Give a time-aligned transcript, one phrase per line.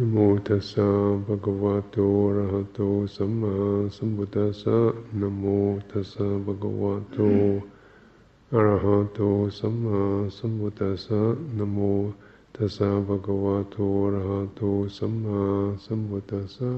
[0.00, 0.16] นโม
[0.46, 0.88] ตัสสะ
[1.24, 2.80] ภะคะวะโตอะระหะโต
[3.16, 3.54] สัมมา
[3.96, 4.78] สัมพุทธัสสะ
[5.20, 5.44] นโม
[5.90, 7.18] ตัสสะภะคะวะโต
[8.52, 9.20] อะระหะโต
[9.58, 10.02] สัมมา
[10.36, 11.20] สัมพุทธัสสะ
[11.58, 11.78] นโม
[12.54, 14.60] ตัสสะภะคะวะโตอะระหะโต
[14.96, 15.42] สัมมา
[15.84, 16.70] สัมพุทธัสสะ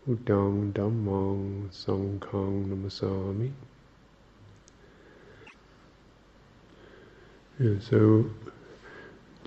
[0.00, 1.38] พุทธังธัมมัง
[1.82, 3.48] สังฆังนัมสสามิ
[7.56, 8.00] Yeah, so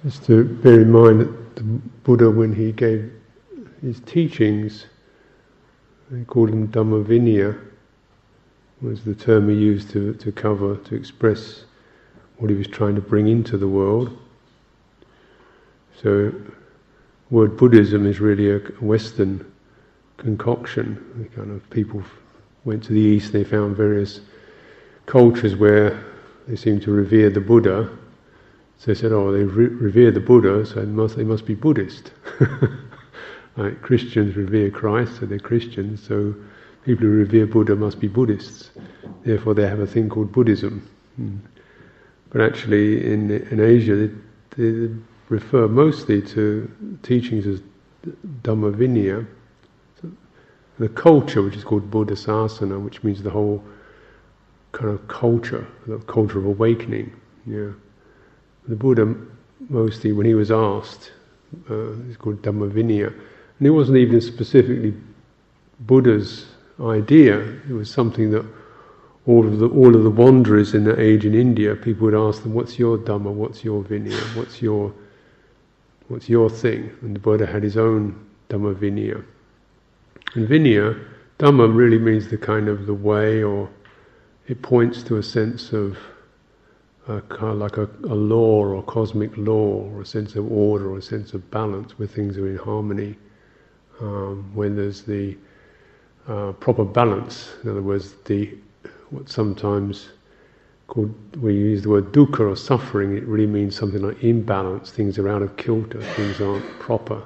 [0.03, 1.63] just to bear in mind that the
[2.03, 3.11] Buddha, when he gave
[3.81, 4.85] his teachings,
[6.11, 7.59] they called them Dhamma Vinaya,
[8.81, 11.65] was the term he used to, to cover, to express
[12.37, 14.15] what he was trying to bring into the world.
[16.01, 16.31] So,
[17.31, 19.51] word Buddhism is really a Western
[20.17, 21.03] concoction.
[21.17, 22.03] The kind of people
[22.65, 24.21] went to the East, they found various
[25.07, 26.03] cultures where
[26.47, 27.89] they seem to revere the Buddha.
[28.79, 31.55] So they said, oh, they re- revere the Buddha, so they must, they must be
[31.55, 32.11] Buddhist.
[33.57, 36.35] like Christians revere Christ, so they're Christians, so
[36.85, 38.69] people who revere Buddha must be Buddhists.
[39.23, 40.87] Therefore, they have a thing called Buddhism.
[41.15, 41.37] Hmm.
[42.29, 44.11] But actually, in, in Asia, they,
[44.57, 44.93] they
[45.29, 47.61] refer mostly to teachings as
[48.43, 49.25] Dhamma Vinaya,
[50.79, 53.63] the culture, which is called Buddha Sasana, which means the whole
[54.71, 57.11] kind of culture, the culture of awakening.
[57.47, 57.71] Yeah,
[58.67, 59.15] the Buddha
[59.69, 61.11] mostly, when he was asked,
[61.69, 64.93] uh, it's called Dhamma Vinaya, and it wasn't even specifically
[65.79, 66.45] Buddha's
[66.79, 67.39] idea.
[67.69, 68.45] It was something that
[69.25, 72.43] all of the all of the wanderers in that age in India, people would ask
[72.43, 73.31] them, "What's your Dhamma?
[73.31, 74.21] What's your Vinaya?
[74.35, 74.93] What's your
[76.07, 78.15] what's your thing?" And the Buddha had his own
[78.49, 79.23] Dhamma Vinaya.
[80.35, 80.99] And Vinaya,
[81.39, 83.69] Dhamma really means the kind of the way or
[84.47, 85.97] it points to a sense of
[87.07, 90.91] uh, kind of like a, a, law or cosmic law or a sense of order
[90.91, 93.15] or a sense of balance where things are in harmony.
[94.01, 95.37] Um, when there's the
[96.27, 98.57] uh, proper balance, in other words, the
[99.09, 100.09] what sometimes
[100.87, 104.91] called we use the word dukkha or suffering, it really means something like imbalance.
[104.91, 106.01] Things are out of kilter.
[106.01, 107.23] Things aren't proper.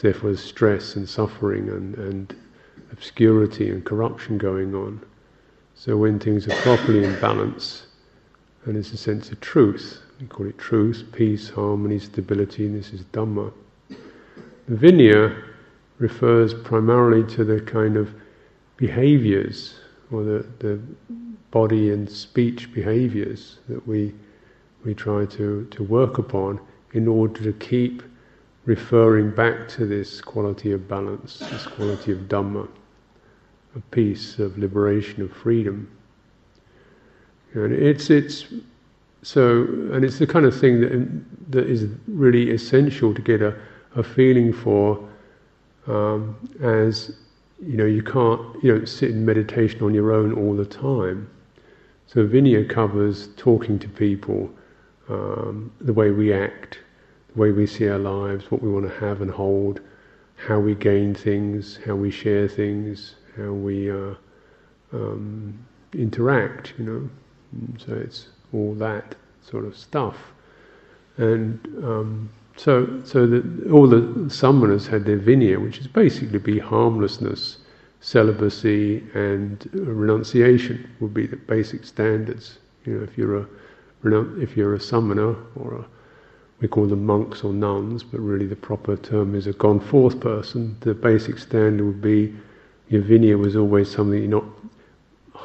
[0.00, 2.36] Therefore, there's stress and suffering and, and
[2.92, 5.00] obscurity and corruption going on.
[5.74, 7.86] So when things are properly in balance,
[8.64, 12.92] and there's a sense of truth, we call it truth, peace, harmony, stability, and this
[12.92, 13.52] is Dhamma.
[14.70, 15.42] Vinaya
[15.98, 18.14] refers primarily to the kind of
[18.76, 19.74] behaviors
[20.10, 20.80] or the, the
[21.50, 24.14] body and speech behaviors that we,
[24.84, 26.60] we try to, to work upon
[26.92, 28.02] in order to keep
[28.64, 32.68] referring back to this quality of balance, this quality of Dhamma
[33.74, 35.88] of peace, of liberation, of freedom.
[37.54, 38.46] And it's it's
[39.22, 39.62] so,
[39.92, 43.54] and it's the kind of thing that that is really essential to get a,
[43.96, 45.08] a feeling for.
[45.86, 47.12] Um, as
[47.60, 51.28] you know, you can't you don't sit in meditation on your own all the time.
[52.06, 54.50] So Vinaya covers talking to people,
[55.08, 56.78] um, the way we act,
[57.32, 59.80] the way we see our lives, what we want to have and hold,
[60.34, 64.14] how we gain things, how we share things, how we uh,
[64.92, 65.56] um,
[65.94, 67.10] interact, you know.
[67.52, 70.16] And so it's all that sort of stuff.
[71.16, 76.58] And um, so, so that all the samanas had their vinaya, which is basically be
[76.58, 77.58] harmlessness,
[78.00, 82.58] celibacy, and renunciation would be the basic standards.
[82.84, 83.46] You know, if you're a
[84.40, 85.84] if you're a samana or a
[86.60, 90.20] we call them monks or nuns, but really the proper term is a gone forth
[90.20, 90.76] person.
[90.80, 92.34] The basic standard would be
[92.88, 94.44] your vinaya was always something you're not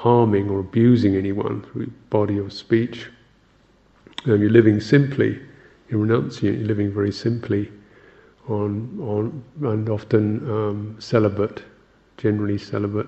[0.05, 3.07] harming or abusing anyone through body or speech.
[4.25, 5.39] And you're living simply,
[5.89, 7.71] you're renunciant, you're living very simply
[8.47, 11.63] on, on and often um, celibate,
[12.17, 13.07] generally celibate.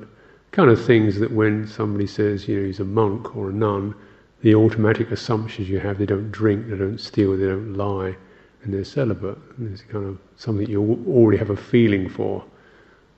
[0.50, 3.94] Kind of things that when somebody says, you know, he's a monk or a nun,
[4.41, 8.16] the automatic assumptions you have, they don't drink, they don't steal, they don't lie,
[8.64, 9.38] and they're celibate.
[9.58, 12.43] And it's kind of something you already have a feeling for.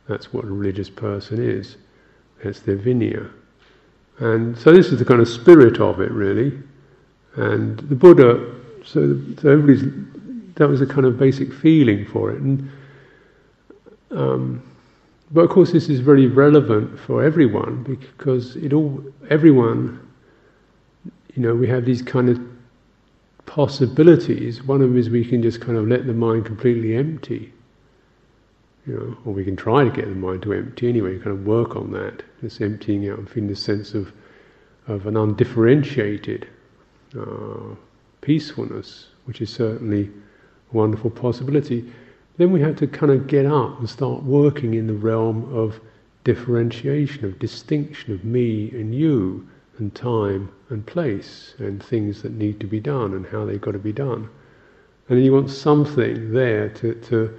[0.10, 1.78] That's what a religious person is.
[2.44, 3.32] That's their vinaya.
[4.20, 6.58] And so this is the kind of spirit of it, really.
[7.36, 8.54] And the Buddha,
[8.86, 9.84] so, so everybody's,
[10.56, 12.42] that was a kind of basic feeling for it.
[12.42, 12.72] And,
[14.12, 14.64] um,
[15.32, 20.06] but of course, this is very relevant for everyone because it all, everyone,
[21.36, 22.42] you know, we have these kind of
[23.46, 24.64] possibilities.
[24.64, 27.54] One of them is we can just kind of let the mind completely empty
[28.90, 31.46] you know, or we can try to get the mind to empty anyway, kind of
[31.46, 34.12] work on that, this emptying out and feeling this sense of,
[34.88, 36.48] of an undifferentiated
[37.16, 37.76] uh,
[38.22, 40.10] peacefulness, which is certainly
[40.74, 41.92] a wonderful possibility.
[42.38, 45.80] then we have to kind of get up and start working in the realm of
[46.24, 49.48] differentiation, of distinction of me and you,
[49.78, 53.74] and time and place, and things that need to be done and how they've got
[53.74, 54.28] to be done.
[55.08, 57.38] And then you want something there to, to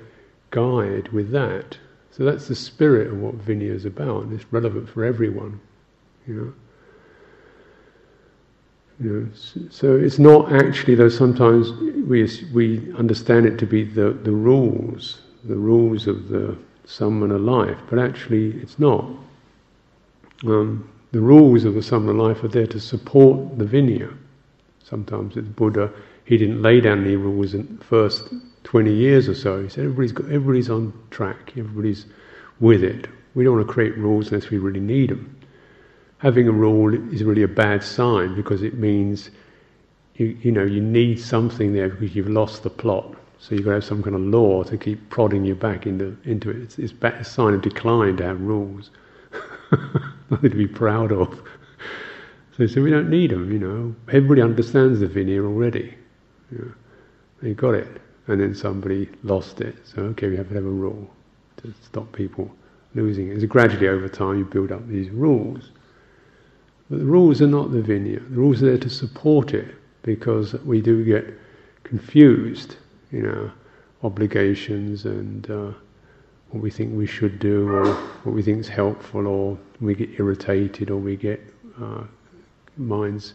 [0.51, 1.79] guide with that.
[2.11, 5.61] So that's the spirit of what Vinaya is about, and it's relevant for everyone,
[6.27, 6.53] you know.
[9.03, 14.11] You know, so it's not actually, though sometimes we, we understand it to be the,
[14.11, 19.07] the rules, the rules of the samana life, but actually it's not.
[20.45, 24.15] Um, the rules of the samana life are there to support the vinaya.
[24.85, 25.91] Sometimes it's Buddha,
[26.31, 28.33] he didn't lay down any rules in the first
[28.65, 29.63] 20 years or so.
[29.63, 32.07] He said everybody's, got, everybody's on track, everybody's
[32.61, 33.09] with it.
[33.35, 35.37] We don't want to create rules unless we really need them
[36.21, 39.31] having a rule is really a bad sign because it means
[40.17, 43.15] you, you know you need something there because you've lost the plot.
[43.39, 46.17] So you've got to have some kind of law to keep prodding you back into
[46.25, 46.57] into it.
[46.57, 48.91] It's, it's a sign of decline to have rules,
[50.31, 51.41] nothing to be proud of.
[52.57, 53.51] So, so we don't need them.
[53.51, 55.95] You know, everybody understands the Vinaya already.
[56.51, 56.75] You
[57.43, 59.77] they got it, and then somebody lost it.
[59.85, 61.11] So okay, we have to have a rule
[61.59, 62.51] to stop people
[62.95, 63.37] losing it.
[63.37, 65.71] It's gradually over time you build up these rules.
[66.91, 68.29] But the rules are not the vinaya.
[68.29, 71.25] The rules are there to support it because we do get
[71.85, 72.77] confused,
[73.13, 73.51] you know,
[74.03, 75.73] obligations and uh,
[76.51, 77.95] what we think we should do or
[78.25, 81.41] what we think is helpful or we get irritated or we get
[81.81, 82.03] uh,
[82.77, 83.35] minds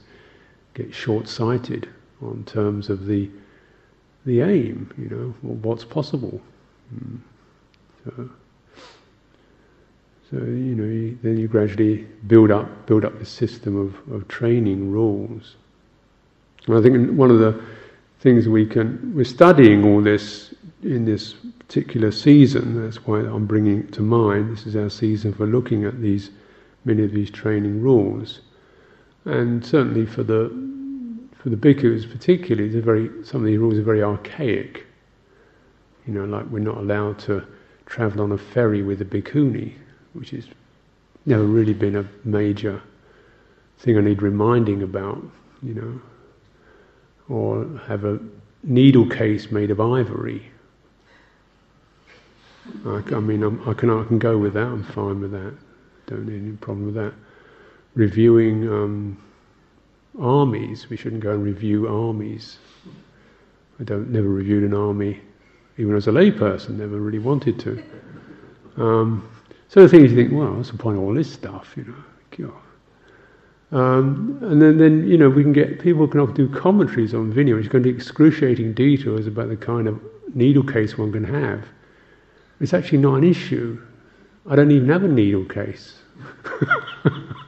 [0.74, 1.88] get short-sighted
[2.22, 3.30] on terms of the
[4.26, 6.42] the aim, you know, what's possible.
[6.94, 7.20] Mm.
[8.04, 8.30] So,
[10.32, 14.28] so you know, you, then you gradually build up build up the system of, of
[14.28, 15.56] training rules.
[16.68, 17.62] And I think one of the
[18.20, 22.82] things we can we're studying all this in this particular season.
[22.82, 24.52] That's why I'm bringing it to mind.
[24.52, 26.32] This is our season for looking at these
[26.84, 28.42] many of these training rules,
[29.26, 30.52] and certainly for the
[31.46, 34.84] for the bhikkhus particularly, very, some of these rules are very archaic.
[36.08, 37.46] You know, like we're not allowed to
[37.86, 39.76] travel on a ferry with a bhikkhuni
[40.14, 40.48] which has
[41.28, 42.82] never really been a major
[43.78, 45.24] thing I need reminding about,
[45.62, 46.02] you know,
[47.30, 48.20] or have a
[48.64, 50.50] needle case made of ivory.
[52.88, 54.66] I, I mean, I'm, i can I can go with that.
[54.66, 55.54] I'm fine with that.
[56.08, 57.14] Don't need any problem with that.
[57.94, 59.18] Reviewing um,
[60.20, 62.58] armies, we shouldn't go and review armies.
[63.80, 65.20] I don't never reviewed an army,
[65.78, 66.78] even as a layperson.
[66.78, 67.84] Never really wanted to.
[68.78, 69.30] Um,
[69.68, 71.84] so the thing is, you think, well, what's the point of all this stuff, you
[71.84, 71.96] know?
[73.72, 77.34] Um, and then, then, you know, we can get people can often do commentaries on
[77.34, 80.00] Vinaya, which can be excruciating details about the kind of
[80.34, 81.66] needle case one can have.
[82.62, 83.82] It's actually not an issue.
[84.48, 86.00] I don't even have a needle case.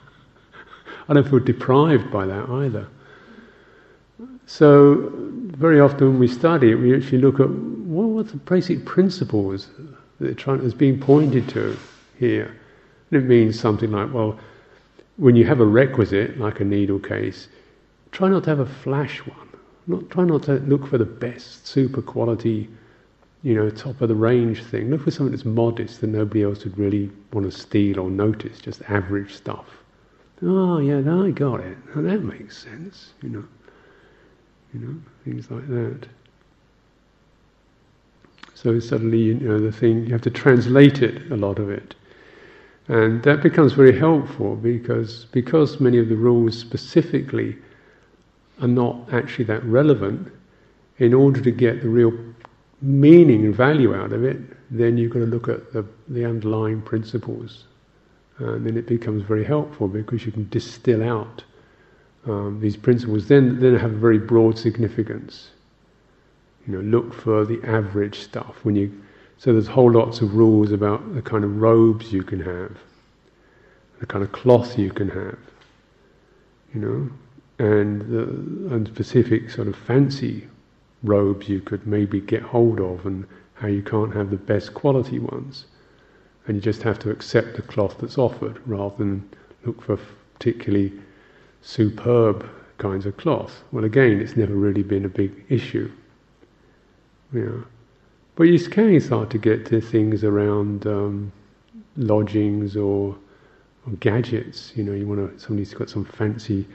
[1.09, 2.87] I don't feel deprived by that either.
[4.45, 8.85] So, very often when we study it, we actually look at what, what's the basic
[8.85, 9.69] principles
[10.19, 11.77] that trying, that's being pointed to
[12.17, 12.55] here.
[13.11, 14.39] And it means something like, well,
[15.17, 17.47] when you have a requisite, like a needle case,
[18.11, 19.47] try not to have a flash one.
[19.87, 22.69] Not, try not to look for the best, super quality,
[23.43, 24.89] you know, top of the range thing.
[24.89, 28.59] Look for something that's modest that nobody else would really want to steal or notice,
[28.59, 29.76] just average stuff.
[30.41, 31.77] Oh, yeah, I got it.
[31.95, 33.45] Now that makes sense, you know.
[34.73, 36.07] You know, things like that.
[38.53, 41.95] So suddenly, you know, the thing, you have to translate it, a lot of it.
[42.87, 47.55] And that becomes very helpful because, because many of the rules specifically
[48.61, 50.31] are not actually that relevant,
[50.99, 52.13] in order to get the real
[52.81, 54.39] meaning and value out of it,
[54.71, 57.65] then you've got to look at the, the underlying principles.
[58.39, 61.43] And then it becomes very helpful because you can distill out
[62.25, 65.49] um, these principles, then, then have a very broad significance.
[66.67, 68.91] You know, look for the average stuff when you
[69.39, 72.75] so there's whole lots of rules about the kind of robes you can have,
[73.99, 75.37] the kind of cloth you can have,
[76.73, 77.09] you know,
[77.63, 78.23] and the
[78.73, 80.47] and specific sort of fancy
[81.03, 85.19] robes you could maybe get hold of, and how you can't have the best quality
[85.19, 85.65] ones,
[86.47, 89.29] and you just have to accept the cloth that's offered rather than
[89.65, 89.99] look for
[90.33, 90.93] particularly
[91.61, 93.63] superb kinds of cloth.
[93.71, 95.91] Well, again, it's never really been a big issue.
[97.31, 97.63] Know.
[98.35, 101.31] But you can start to get to things around um,
[101.97, 103.17] lodgings or,
[103.85, 104.71] or, gadgets.
[104.75, 106.65] You know, you want to somebody's got some fancy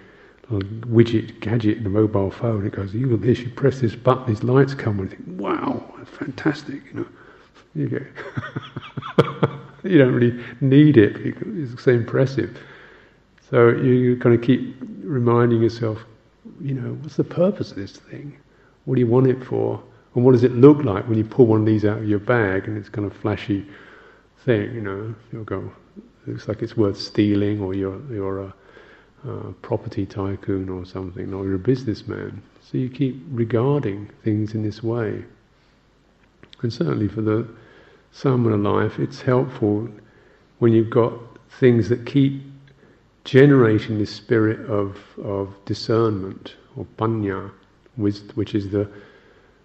[0.50, 2.66] widget gadget in a mobile phone.
[2.66, 5.06] It goes, you this, you press this button, these lights come on.
[5.06, 6.82] You think, wow, fantastic.
[6.92, 7.06] You know,
[7.74, 8.02] You get
[9.84, 11.16] you don't really need it.
[11.46, 12.58] It's so impressive.
[13.50, 15.98] So you kind of keep reminding yourself,
[16.60, 18.38] you know, what's the purpose of this thing?
[18.84, 19.82] What do you want it for?
[20.14, 22.18] And what does it look like when you pull one of these out of your
[22.18, 23.66] bag and it's kind of flashy
[24.44, 25.14] thing, you know?
[25.32, 25.72] You'll go,
[26.26, 28.54] looks like it's worth stealing, or you're you're a,
[29.28, 32.42] a property tycoon or something, or you're a businessman.
[32.60, 35.24] So you keep regarding things in this way.
[36.62, 37.48] And certainly for the
[38.12, 39.88] samana life, it's helpful
[40.58, 41.12] when you've got
[41.58, 42.42] things that keep
[43.24, 47.50] generating this spirit of, of discernment or panya,
[47.96, 48.88] which is the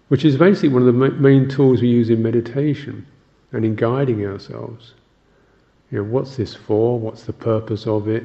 [0.08, 3.06] which is basically one of the main tools we use in meditation
[3.52, 4.94] and in guiding ourselves.
[5.90, 6.98] You know, what's this for?
[6.98, 8.24] What's the purpose of it?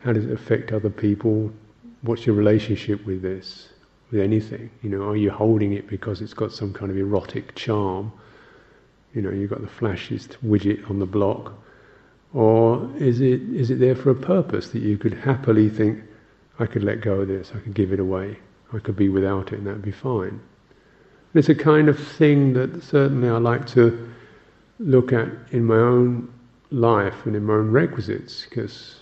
[0.00, 1.50] How does it affect other people?
[2.02, 3.70] What's your relationship with this?
[4.10, 4.70] With anything?
[4.82, 8.12] You know, are you holding it because it's got some kind of erotic charm?
[9.14, 11.52] You know, you've got the flashiest widget on the block,
[12.32, 16.02] or is it is it there for a purpose that you could happily think,
[16.58, 18.38] I could let go of this, I could give it away,
[18.72, 20.40] I could be without it, and that'd be fine.
[21.34, 24.12] It's a kind of thing that certainly I like to
[24.78, 26.32] look at in my own
[26.70, 28.96] life and in my own requisites, because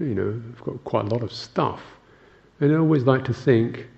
[0.00, 1.82] you know I've got quite a lot of stuff,
[2.60, 3.88] and I always like to think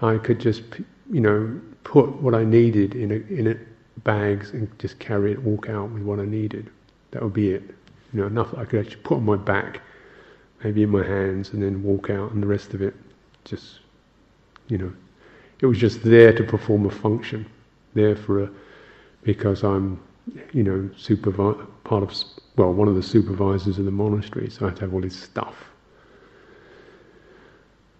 [0.00, 0.62] I could just
[1.10, 3.56] you know put what I needed in a, in a
[3.98, 6.70] bags and just carry it, walk out with what I needed.
[7.10, 7.62] That would be it.
[8.12, 9.80] You know, enough that I could actually put on my back,
[10.62, 12.94] maybe in my hands, and then walk out, and the rest of it
[13.44, 13.80] just,
[14.68, 14.92] you know,
[15.60, 17.46] it was just there to perform a function,
[17.94, 18.50] there for a,
[19.22, 20.00] because I'm,
[20.52, 22.14] you know, supervi- part of,
[22.56, 25.18] well, one of the supervisors of the monastery, so I had to have all this
[25.18, 25.54] stuff.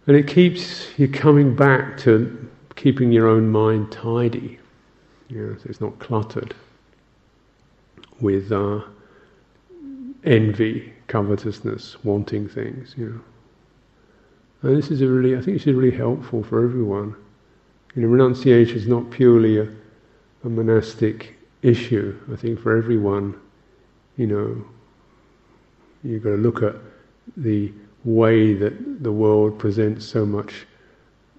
[0.07, 4.59] And it keeps you coming back to keeping your own mind tidy,
[5.41, 6.55] know, so it's not cluttered
[8.21, 8.81] with uh,
[10.25, 13.21] envy, covetousness, wanting things, you know.
[14.62, 17.17] And this is a really, I think this is really helpful for everyone.
[17.95, 19.69] You know, renunciation is not purely a,
[20.45, 22.19] a monastic issue.
[22.33, 23.35] I think for everyone,
[24.17, 24.65] you know,
[26.05, 26.77] you've got to look at
[27.37, 27.73] the
[28.05, 30.67] way that the world presents so much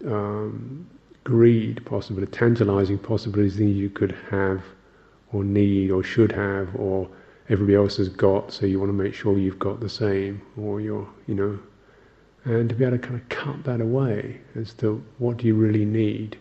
[0.06, 0.88] um,
[1.24, 4.62] greed, possibly tantalizing possibilities, things you could have
[5.32, 7.10] or need or should have or
[7.50, 10.80] everybody else has got, so you want to make sure you've got the same, or
[10.80, 11.60] you're, you know,
[12.46, 15.56] and to be able to kind of cut that away as to what do you
[15.56, 16.38] really need,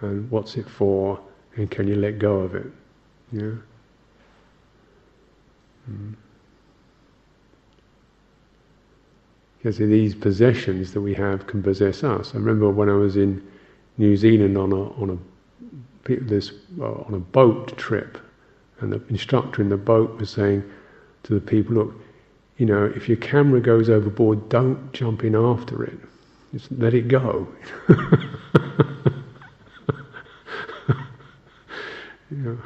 [0.00, 1.20] and what's it for,
[1.56, 2.66] and can you let go of it,
[3.32, 3.52] yeah.
[5.90, 6.14] Mm.
[9.58, 12.34] Because these possessions that we have can possess us.
[12.34, 13.46] I remember when I was in
[13.96, 15.18] New Zealand on a on a
[16.06, 18.18] this uh, on a boat trip,
[18.80, 20.62] and the instructor in the boat was saying
[21.22, 21.94] to the people, "Look,
[22.58, 25.98] you know, if your camera goes overboard, don't jump in after it.
[26.52, 27.48] Just let it go."
[32.30, 32.58] you know,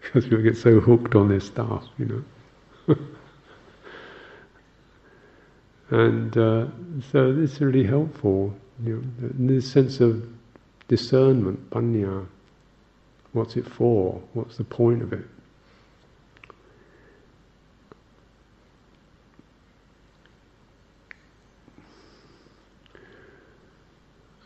[0.00, 2.24] because people get so hooked on their stuff, you
[2.88, 2.96] know.
[5.90, 6.66] and uh,
[7.12, 8.52] so it's really helpful,
[8.84, 10.26] you know, this sense of
[10.92, 12.26] discernment, panya.
[13.32, 14.20] What's it for?
[14.34, 15.24] What's the point of it?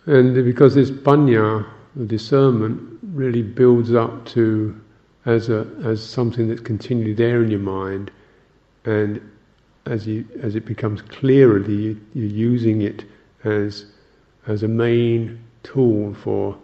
[0.07, 4.81] And because this panya, the discernment, really builds up to
[5.25, 8.13] as a as something that's continually there in your mind,
[8.85, 9.21] and
[9.87, 13.05] as you as it becomes clearer, you, you're using it
[13.43, 13.87] as
[14.47, 16.57] as a main tool for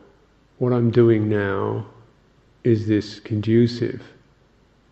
[0.59, 1.87] what I'm doing now.
[2.62, 4.00] Is this conducive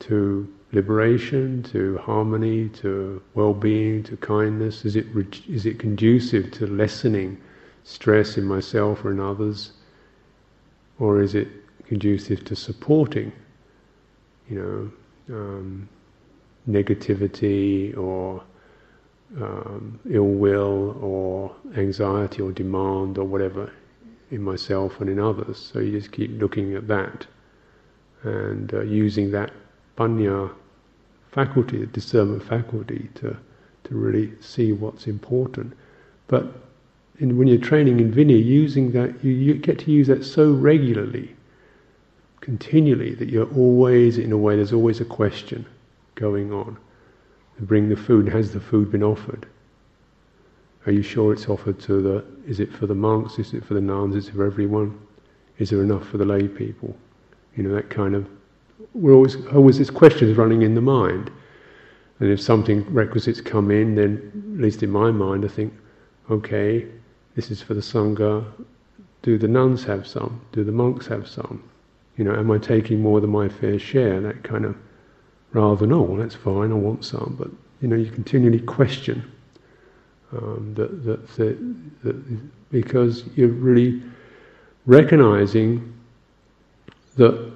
[0.00, 4.84] to liberation, to harmony, to well-being, to kindness?
[4.84, 5.06] Is it
[5.48, 7.38] is it conducive to lessening
[7.84, 9.72] stress in myself or in others,
[10.98, 11.48] or is it
[11.86, 13.32] conducive to supporting,
[14.48, 15.88] you know, um,
[16.68, 18.42] negativity or
[19.40, 23.70] um, ill will or anxiety or demand or whatever
[24.30, 25.58] in myself and in others.
[25.58, 27.26] So you just keep looking at that
[28.22, 29.50] and uh, using that
[29.96, 30.50] panya
[31.32, 33.36] faculty, the discernment faculty, to
[33.84, 35.72] to really see what's important.
[36.28, 36.44] But
[37.18, 40.52] in, when you're training in Vinaya, using that, you, you get to use that so
[40.52, 41.34] regularly,
[42.40, 45.66] continually, that you're always, in a way, there's always a question
[46.14, 46.78] going on.
[47.58, 48.28] Bring the food.
[48.28, 49.46] Has the food been offered?
[50.90, 52.24] Are you sure it's offered to the?
[52.48, 53.38] Is it for the monks?
[53.38, 54.16] Is it for the nuns?
[54.16, 54.98] Is it for everyone?
[55.58, 56.96] Is there enough for the lay people?
[57.54, 58.26] You know that kind of
[58.92, 61.30] we're always always this questions running in the mind,
[62.18, 65.72] and if something requisites come in, then at least in my mind, I think,
[66.28, 66.86] okay,
[67.36, 68.44] this is for the sangha.
[69.22, 70.40] Do the nuns have some?
[70.50, 71.62] Do the monks have some?
[72.16, 74.20] You know, am I taking more than my fair share?
[74.20, 74.74] That kind of,
[75.52, 77.36] rather than oh, well, that's fine, I want some.
[77.38, 79.30] But you know, you continually question
[80.32, 84.02] um, that, that, that, that because you're really
[84.86, 85.92] recognizing
[87.16, 87.52] that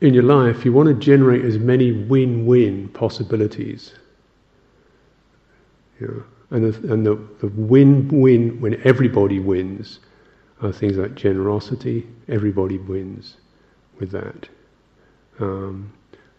[0.00, 3.92] in your life you want to generate as many win-win possibilities.
[6.00, 10.00] You know, and the, and the, the win-win when everybody wins
[10.62, 12.06] are things like generosity.
[12.28, 13.36] Everybody wins
[13.98, 14.48] with that.
[15.38, 15.92] Um,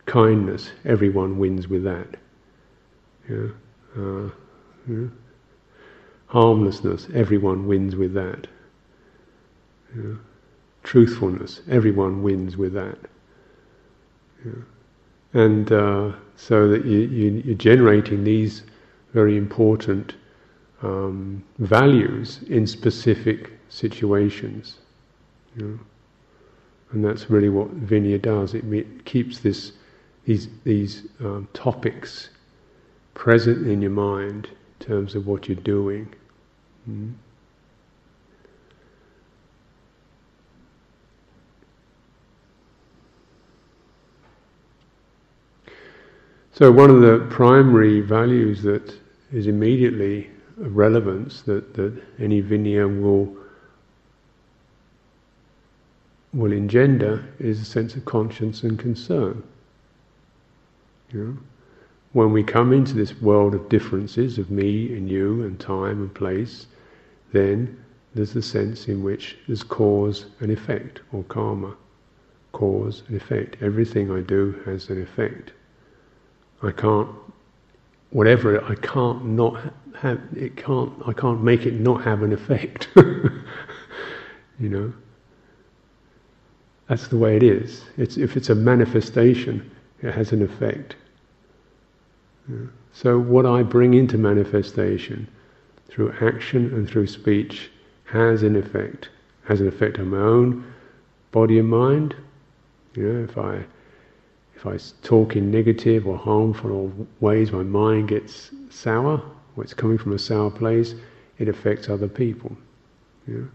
[0.05, 0.71] kindness.
[0.85, 2.07] Everyone wins with that.
[3.29, 3.47] Yeah.
[3.97, 4.29] Uh,
[4.89, 5.07] yeah.
[6.31, 7.07] Harmlessness.
[7.13, 8.47] Everyone wins with that.
[9.93, 10.13] Yeah.
[10.83, 11.59] Truthfulness.
[11.69, 12.97] Everyone wins with that.
[14.45, 14.53] Yeah.
[15.33, 18.63] And uh, so that you, you, you're generating these
[19.13, 20.15] very important
[20.81, 24.77] um, values in specific situations.
[25.57, 25.79] You know?
[26.93, 28.53] And that's really what Vinaya does.
[28.53, 29.73] It, it keeps this,
[30.23, 32.29] these, these um, topics
[33.15, 34.47] present in your mind
[34.79, 36.13] in terms of what you're doing.
[36.89, 37.13] Mm.
[46.53, 48.93] So, one of the primary values that
[49.31, 53.35] is immediately of relevance that, that any vinaya will
[56.33, 59.43] will engender is a sense of conscience and concern.
[61.11, 61.37] You know?
[62.13, 66.13] When we come into this world of differences, of me and you and time and
[66.13, 66.67] place,
[67.31, 67.83] then
[68.13, 71.75] there's the sense in which there's cause and effect, or karma.
[72.51, 73.55] Cause and effect.
[73.61, 75.53] Everything I do has an effect.
[76.61, 77.09] I can't,
[78.09, 82.89] whatever I can't not have, it can't, I can't make it not have an effect.
[82.95, 84.93] you know?
[86.89, 87.83] That's the way it is.
[87.97, 90.97] It's, if it's a manifestation, it has an effect.
[92.49, 92.65] Yeah.
[92.91, 95.27] So, what I bring into manifestation
[95.91, 97.69] through action and through speech
[98.05, 99.09] has an effect.
[99.45, 100.73] Has an effect on my own
[101.31, 102.15] body and mind.
[102.95, 103.63] You know, if I
[104.55, 109.21] if I talk in negative or harmful ways, my mind gets sour,
[109.55, 110.93] or it's coming from a sour place,
[111.39, 112.55] it affects other people.
[113.27, 113.45] Yeah.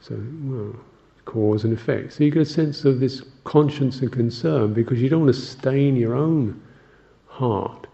[0.00, 0.76] So, well,
[1.24, 2.12] cause and effect.
[2.12, 5.40] So you get a sense of this conscience and concern because you don't want to
[5.40, 6.60] stain your own
[7.26, 7.86] heart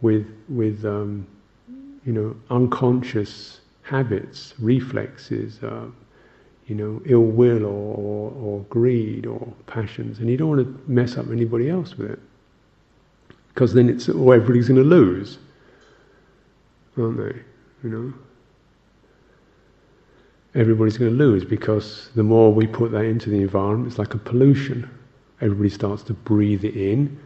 [0.00, 1.26] with with um,
[2.08, 5.84] you know unconscious habits, reflexes, uh,
[6.66, 10.90] you know, ill will or, or, or, greed or passions, and you don't want to
[10.90, 12.20] mess up anybody else with it
[13.52, 15.38] because then it's or everybody's going to lose,
[16.96, 17.42] aren't they?
[17.84, 18.14] You know
[20.54, 24.14] everybody's going to lose because the more we put that into the environment, it's like
[24.14, 24.88] a pollution.
[25.42, 27.20] Everybody starts to breathe it in,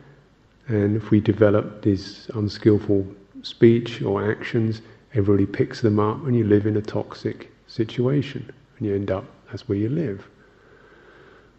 [0.66, 3.06] and if we develop this unskillful
[3.42, 4.82] speech or actions,
[5.14, 9.24] everybody picks them up, and you live in a toxic situation, and you end up
[9.52, 10.26] that's where you live.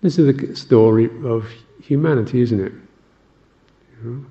[0.01, 1.47] This is the story of
[1.81, 2.73] humanity, isn't it?
[4.03, 4.25] You know?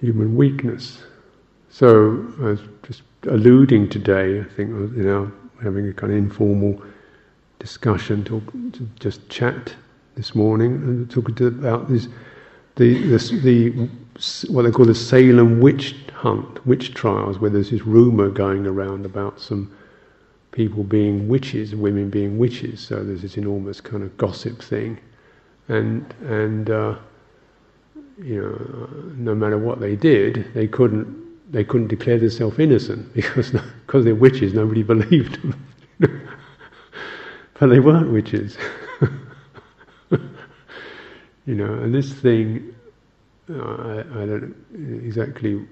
[0.00, 1.02] human weakness.
[1.68, 5.30] So I was just alluding today, I think, you know,
[5.62, 6.82] having a kind of informal
[7.58, 9.74] discussion, talk, to just chat
[10.14, 12.08] this morning, and talking about this,
[12.76, 13.88] the, this, the
[14.48, 19.06] what they call the Salem witch hunt, witch trials, where there's this rumor going around
[19.06, 19.74] about some
[20.52, 22.80] people being witches, women being witches.
[22.80, 24.98] So there's this enormous kind of gossip thing,
[25.68, 26.96] and and uh,
[28.22, 33.52] you know, no matter what they did, they couldn't they couldn't declare themselves innocent because
[33.86, 34.52] because they're witches.
[34.52, 35.66] Nobody believed them,
[37.58, 38.56] but they weren't witches.
[41.50, 42.72] you know, and this thing,
[43.50, 45.66] uh, I, I, don't know exactly.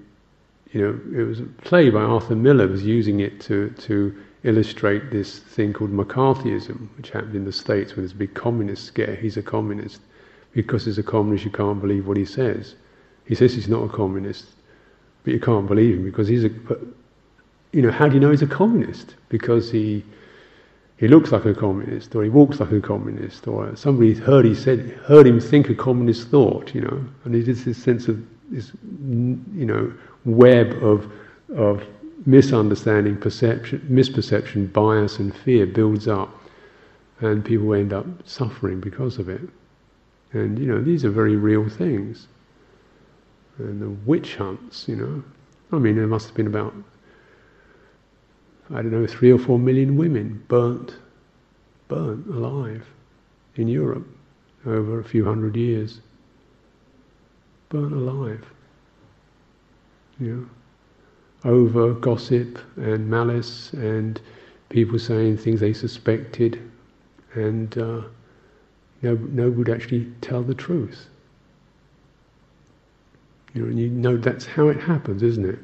[0.73, 4.13] You know, it was a play by Arthur Miller was using it to to
[4.43, 9.15] illustrate this thing called McCarthyism, which happened in the States when a big communist scare.
[9.15, 10.01] He's a communist
[10.51, 12.75] because he's a communist, you can't believe what he says.
[13.25, 14.47] He says he's not a communist,
[15.23, 16.49] but you can't believe him because he's a.
[16.49, 16.81] But,
[17.71, 19.15] you know, how do you know he's a communist?
[19.29, 20.03] Because he
[20.99, 24.53] he looks like a communist, or he walks like a communist, or somebody heard he
[24.53, 26.75] said heard him think a communist thought.
[26.75, 29.93] You know, and it is this sense of this, you know,
[30.25, 31.09] web of
[31.55, 31.85] of
[32.25, 36.29] misunderstanding, perception, misperception, bias, and fear builds up,
[37.21, 39.41] and people end up suffering because of it.
[40.33, 42.27] And you know, these are very real things.
[43.57, 45.23] And the witch hunts, you know,
[45.71, 46.73] I mean, there must have been about,
[48.71, 50.95] I don't know, three or four million women burnt,
[51.87, 52.85] burnt alive
[53.55, 54.07] in Europe
[54.65, 56.01] over a few hundred years.
[57.69, 58.45] Burnt alive.
[60.19, 60.49] You know
[61.45, 64.19] over gossip and malice and
[64.69, 66.59] people saying things they suspected,
[67.33, 68.01] and uh,
[69.01, 71.07] no, nobody would actually tell the truth.
[73.53, 75.59] You know, and you know that's how it happens, isn't it?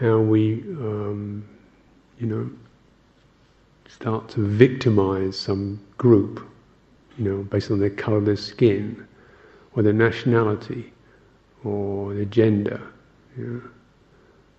[0.00, 1.46] How we, um,
[2.18, 2.50] you know,
[3.88, 6.46] start to victimize some group,
[7.18, 9.06] you know, based on their colour of their skin,
[9.72, 10.92] or their nationality,
[11.64, 12.80] or their gender.
[13.36, 13.62] You know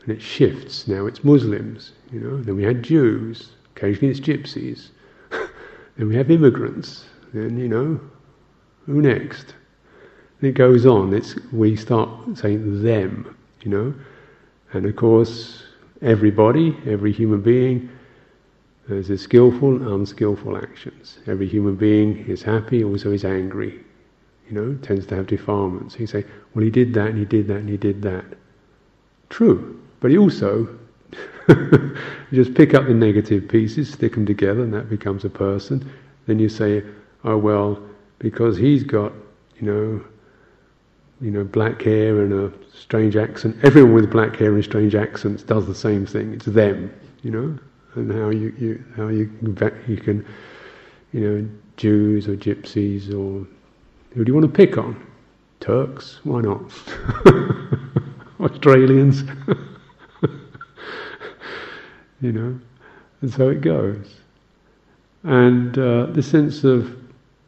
[0.08, 0.88] and it shifts.
[0.88, 2.42] Now it's Muslims, you know.
[2.42, 3.52] Then we had Jews.
[3.76, 4.90] Occasionally it's Gypsies.
[5.98, 7.06] then we have immigrants.
[7.34, 8.00] Then you know,
[8.86, 9.54] who next?
[10.40, 11.14] And it goes on.
[11.14, 13.94] It's we start saying them, you know,
[14.74, 15.64] and of course
[16.02, 17.90] everybody, every human being.
[18.88, 21.20] There's a skillful, and unskillful actions.
[21.28, 23.84] Every human being is happy, also is angry.
[24.50, 26.00] You know, tends to have defilements.
[26.00, 28.24] You say, well, he did that, and he did that, and he did that.
[29.30, 30.70] True, but he also
[32.32, 35.90] just pick up the negative pieces, stick them together, and that becomes a person.
[36.28, 36.84] Then you say,
[37.26, 37.82] oh well,
[38.20, 39.12] because he's got,
[39.60, 40.06] you know,
[41.22, 43.58] you know, black hair and a strange accent.
[43.64, 46.34] Everyone with black hair and strange accents does the same thing.
[46.34, 47.58] It's them, you know,
[47.96, 49.30] and how you, you how you
[49.88, 50.26] you can,
[51.14, 53.48] you know, Jews or gypsies or
[54.14, 55.06] who do you want to pick on?
[55.60, 56.20] Turks?
[56.24, 56.62] Why not?
[58.40, 59.24] Australians?
[62.22, 62.60] you know,
[63.22, 64.16] and so it goes.
[65.24, 66.96] And uh, the sense of,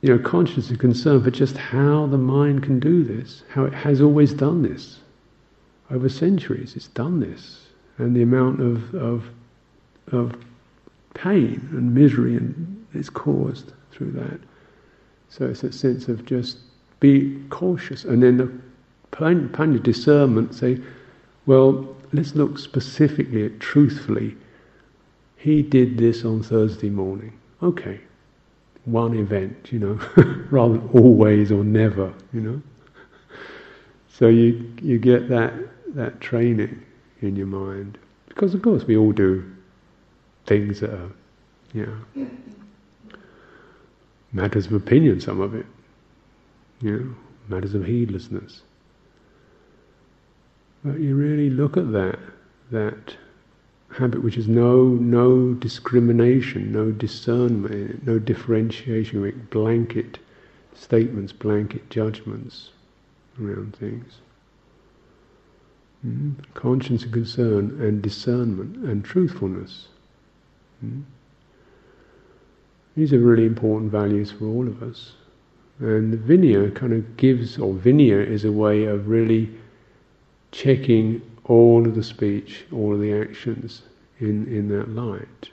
[0.02, 3.74] you know, conscious and concern for just how the mind can do this, how it
[3.74, 5.00] has always done this.
[5.92, 7.68] Over centuries, it's done this.
[7.98, 9.30] And the amount of, of,
[10.12, 10.36] of
[11.14, 14.40] pain and misery and it's caused through that.
[15.30, 16.60] So it's a sense of just
[17.00, 18.06] be cautious.
[18.06, 18.52] And then the
[19.12, 20.80] Panya discernment say,
[21.46, 24.36] well, let's look specifically at truthfully
[25.38, 27.34] he did this on Thursday morning.
[27.64, 28.00] Okay,
[28.92, 30.00] one event, you know,
[30.52, 32.62] rather than always or never, you know.
[34.10, 35.54] So you you get that
[35.96, 36.84] that training
[37.22, 37.98] in your mind
[38.28, 39.44] because of course we all do
[40.46, 41.12] things that are,
[41.74, 42.28] you know,
[44.32, 45.20] matters of opinion.
[45.20, 45.66] Some of it,
[46.82, 47.16] you know,
[47.56, 48.62] matters of heedlessness.
[50.84, 52.20] But you really look at that
[52.72, 53.16] that
[53.98, 60.20] habit which is no no discrimination, no discernment, no differentiation, make blanket
[60.76, 62.70] statements, blanket judgments
[63.42, 64.20] around things.
[66.06, 66.36] Mm?
[66.54, 69.88] Conscience and concern and discernment and truthfulness.
[70.86, 71.04] Mm?
[72.96, 75.14] These are really important values for all of us.
[75.80, 79.50] And the Vinaya kind of gives, or Vinaya is a way of really
[80.52, 83.82] checking all of the speech, all of the actions
[84.20, 85.50] in, in that light.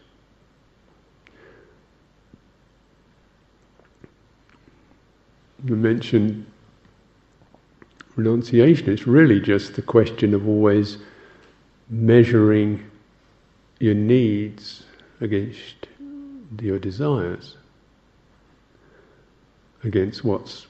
[5.65, 6.47] You mentioned
[8.15, 10.99] renunciation, it's really just the question of always
[11.89, 12.85] measuring
[13.81, 14.85] your needs
[15.23, 15.89] against
[16.61, 17.57] your desires,
[19.83, 20.67] against what's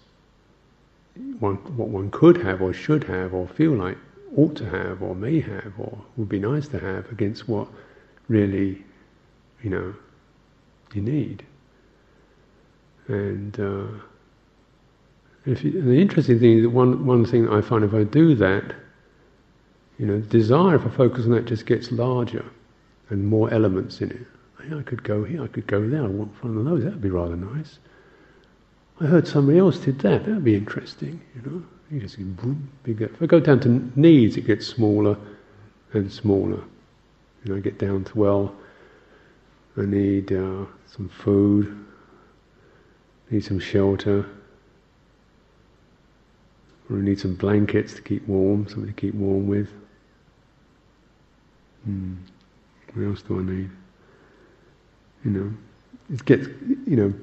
[1.41, 3.99] one, what one could have or should have or feel like
[4.37, 7.69] ought to have or may have or would be nice to have against what
[8.29, 8.85] really,
[9.63, 9.95] you know,
[10.95, 11.45] you need.
[13.09, 13.87] And, uh,
[15.45, 18.03] if you, the interesting thing is that one, one thing that I find if I
[18.03, 18.75] do that,
[19.99, 22.45] you know, desire, I focus on that, just gets larger
[23.11, 24.27] and more elements in it.
[24.77, 27.01] I could go here, I could go there, I want one of those, that would
[27.01, 27.79] be rather nice.
[29.01, 31.63] I heard somebody else did that, that would be interesting, you know.
[31.91, 32.19] You just
[32.83, 33.07] bigger.
[33.07, 35.17] If I go down to needs, it gets smaller
[35.93, 36.63] and smaller.
[37.45, 38.55] Know, I get down to well,
[39.77, 41.87] I need uh, some food,
[43.31, 44.27] need some shelter,
[46.91, 49.69] or I need some blankets to keep warm, something to keep warm with.
[51.85, 52.15] Hmm.
[52.95, 53.71] What else do I need?
[55.25, 55.53] You know,
[56.13, 56.49] it gets,
[56.87, 57.15] you know,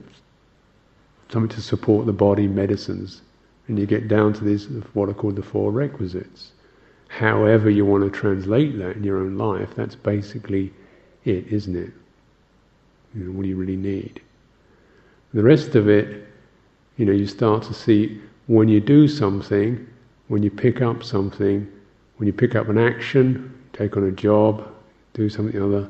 [1.29, 3.21] something to support the body, medicines,
[3.67, 6.51] and you get down to these, what are called the four requisites.
[7.19, 10.73] however you want to translate that in your own life, that's basically
[11.25, 11.91] it, isn't it?
[13.13, 14.19] You know, what do you really need?
[15.33, 16.27] The rest of it,
[16.97, 19.87] you know, you start to see when you do something,
[20.27, 21.67] when you pick up something,
[22.17, 24.67] when you pick up an action, take on a job,
[25.13, 25.87] do something other,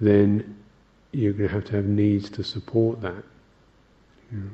[0.00, 0.56] then
[1.12, 3.22] you're going to have to have needs to support that.
[4.32, 4.50] You know.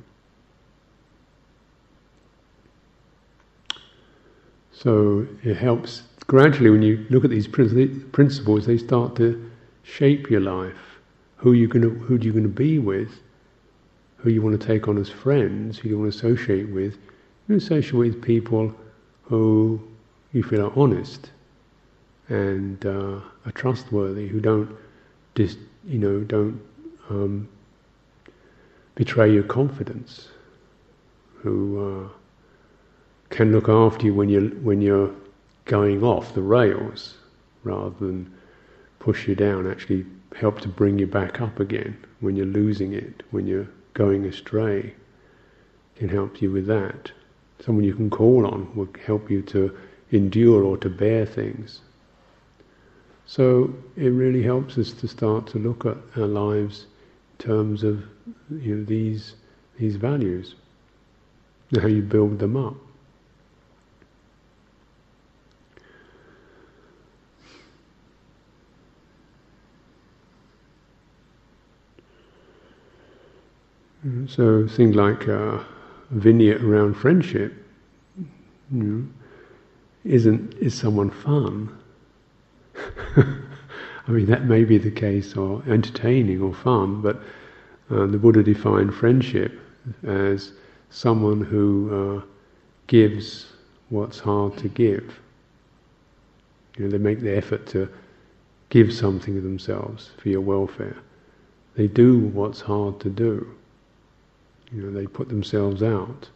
[4.79, 9.51] So it helps gradually when you look at these principles, they start to
[9.83, 11.01] shape your life.
[11.39, 13.21] Who you going who you going to be with,
[14.19, 16.99] who you want to take on as friends, who you want to associate with.
[17.49, 18.75] You associate with people
[19.23, 19.81] who
[20.33, 21.31] you feel are honest
[22.29, 24.77] and uh, are trustworthy, who don't,
[25.35, 26.61] dis, you know, don't
[27.09, 27.49] um,
[28.95, 30.29] betray your confidence,
[31.37, 32.09] who uh,
[33.31, 35.13] can look after you when you when you're
[35.65, 37.17] going off the rails,
[37.65, 38.33] rather than
[38.99, 39.71] push you down.
[39.71, 44.25] Actually, help to bring you back up again when you're losing it, when you're going
[44.25, 44.95] astray.
[45.97, 47.11] Can help you with that.
[47.61, 49.77] Someone you can call on will help you to
[50.11, 51.81] endure or to bear things.
[53.25, 56.87] So it really helps us to start to look at our lives
[57.39, 58.05] in terms of
[58.51, 59.35] you know, these
[59.79, 60.55] these values
[61.81, 62.77] how you build them up.
[74.29, 75.59] So things like uh,
[76.11, 77.53] vignette around friendship,
[78.71, 79.07] you know,
[80.05, 81.77] isn't is someone fun?
[83.17, 87.17] I mean, that may be the case, or entertaining or fun, but
[87.91, 89.59] uh, the Buddha defined friendship
[90.05, 90.53] as
[90.91, 92.23] someone who uh,
[92.87, 93.47] gives
[93.89, 95.19] what's hard to give.
[96.77, 97.89] You know, they make the effort to
[98.69, 100.97] give something of themselves for your welfare.
[101.75, 103.57] They do what's hard to do.
[104.73, 106.29] You know, they put themselves out.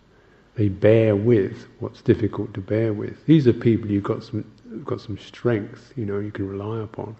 [0.57, 3.25] They bear with what's difficult to bear with.
[3.27, 4.45] These are people you've got some
[4.85, 7.16] got some strength, you know, you can rely upon.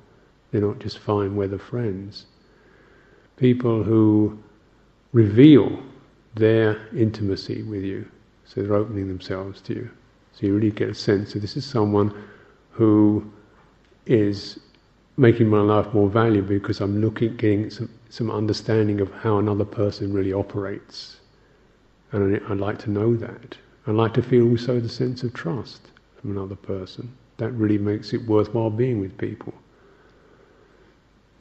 [0.51, 2.27] They're not just fine weather friends.
[3.37, 4.39] People who
[5.13, 5.83] reveal
[6.35, 8.09] their intimacy with you,
[8.45, 9.91] so they're opening themselves to you.
[10.33, 12.15] So you really get a sense that this is someone
[12.71, 13.31] who
[14.07, 14.61] is
[15.17, 19.65] making my life more valuable because I'm looking, getting some, some understanding of how another
[19.65, 21.21] person really operates.
[22.13, 23.57] And I'd like to know that.
[23.87, 25.81] I'd like to feel also the sense of trust
[26.21, 29.55] from another person that really makes it worthwhile being with people.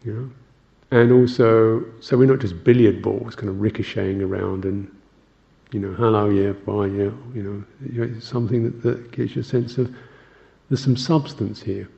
[0.05, 0.29] You know?
[0.91, 4.89] And also, so we're not just billiard balls kind of ricocheting around and,
[5.71, 7.63] you know, hello, yeah, bye, yeah, you know,
[8.03, 9.93] it's something that, that gives you a sense of
[10.69, 11.89] there's some substance here.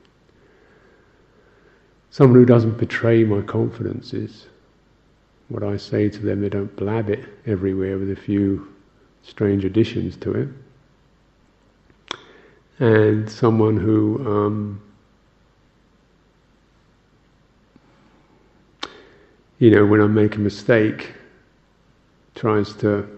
[2.10, 4.46] Someone who doesn't betray my confidences.
[5.48, 8.72] What I say to them, they don't blab it everywhere with a few
[9.22, 10.48] strange additions to it.
[12.78, 14.82] And someone who um,
[19.58, 21.12] you know when I make a mistake
[22.34, 23.08] tries to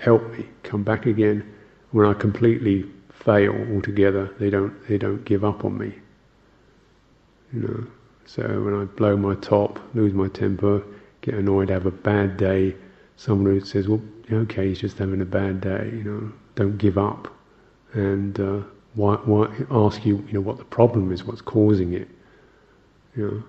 [0.00, 1.54] help me come back again.
[1.92, 5.94] When I completely fail altogether they don't they don't give up on me.
[7.52, 7.86] You know
[8.26, 10.82] so when I blow my top lose my temper
[11.22, 12.74] get annoyed have a bad day
[13.16, 14.00] someone who says well
[14.32, 17.32] okay he's just having a bad day you know don't give up
[17.92, 18.60] and uh,
[18.94, 22.08] why, why ask you, you know, what the problem is, what's causing it.
[23.16, 23.42] You know?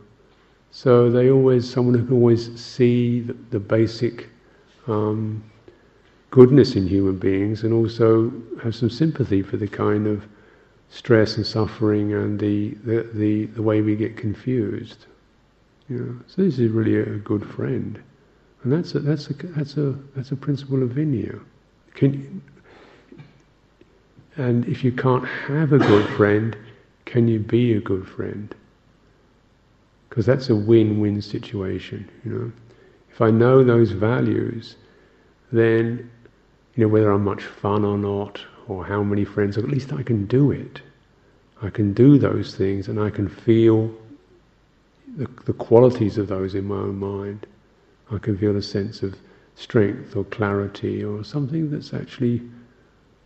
[0.71, 4.29] So they always, someone who can always see the, the basic
[4.87, 5.43] um,
[6.29, 8.31] goodness in human beings and also
[8.63, 10.25] have some sympathy for the kind of
[10.89, 15.07] stress and suffering and the, the, the, the way we get confused.
[15.91, 16.19] You know?
[16.27, 18.01] So this is really a, good friend.
[18.63, 21.41] And that's a, that's a, that's a, that's a principle of Vinaya.
[21.95, 22.41] Can,
[24.37, 26.57] and if you can't have a good friend,
[27.03, 28.55] can you be a good friend?
[30.07, 32.51] Because that's a win-win situation, you know.
[33.11, 34.77] If I know those values,
[35.51, 36.09] then
[36.75, 40.03] you know whether I'm much fun or not, or how many friends, at least I
[40.03, 40.81] can do it.
[41.61, 43.93] I can do those things, and I can feel
[45.17, 47.45] the, the qualities of those in my own mind.
[48.11, 49.15] I can feel a sense of
[49.55, 52.41] strength or clarity or something that's actually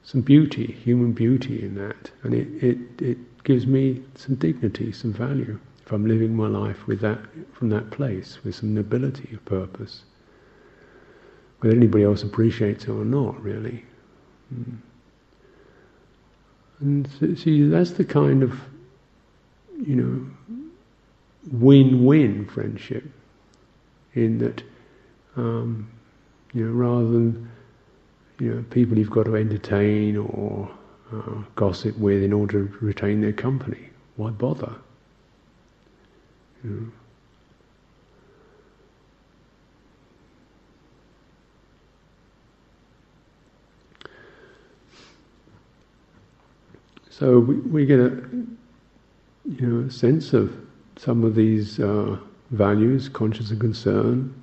[0.04, 5.14] some beauty, human beauty in that, and it, it, it gives me some dignity, some
[5.14, 7.20] value if I'm living my life with that
[7.54, 10.04] from that place, with some nobility of purpose.
[11.60, 13.86] Whether anybody else appreciates it or not, really.
[14.54, 14.78] Mm.
[16.80, 18.60] And see, that's the kind of,
[19.86, 20.55] you know,
[21.52, 23.04] win-win friendship.
[24.14, 24.64] In that,
[25.36, 25.90] um,
[26.54, 27.52] you know, rather than
[28.40, 30.72] you know people you've got to entertain or
[31.14, 34.74] uh, gossip with in order to retain their company, why bother?
[36.64, 36.92] You know?
[47.10, 48.12] So we, we get a
[49.46, 50.54] you know a sense of
[50.98, 52.18] some of these uh,
[52.52, 54.34] values: conscious and concern,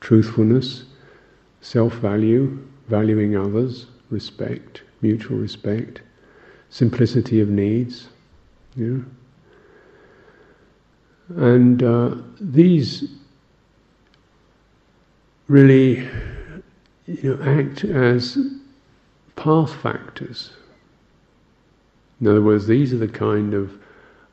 [0.00, 0.84] truthfulness,
[1.60, 6.02] self-value, valuing others, respect, mutual respect,
[6.70, 8.08] simplicity of needs.
[8.76, 8.98] Yeah.
[11.36, 13.10] And uh, these
[15.48, 16.08] really
[17.06, 18.38] you know, act as
[19.36, 20.52] path factors
[22.20, 23.78] in other words, these are the kind of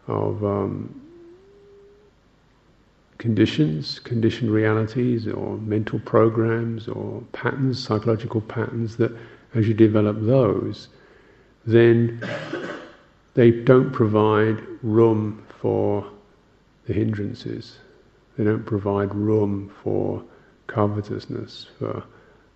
[0.07, 1.01] of um,
[3.17, 9.11] conditions, conditioned realities, or mental programs, or patterns, psychological patterns that,
[9.53, 10.89] as you develop those,
[11.65, 12.21] then
[13.33, 16.05] they don't provide room for
[16.87, 17.79] the hindrances.
[18.37, 20.23] They don't provide room for
[20.67, 22.03] covetousness, for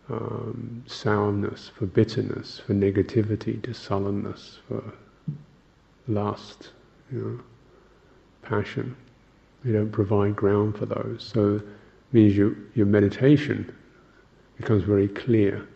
[0.09, 4.83] um, sourness, for bitterness, for negativity, to sullenness, for
[6.07, 6.71] lust,
[7.11, 7.39] you know,
[8.41, 8.95] passion.
[9.63, 11.29] They don't provide ground for those.
[11.33, 11.63] So it
[12.13, 13.73] means you, your meditation
[14.57, 15.67] becomes very clear.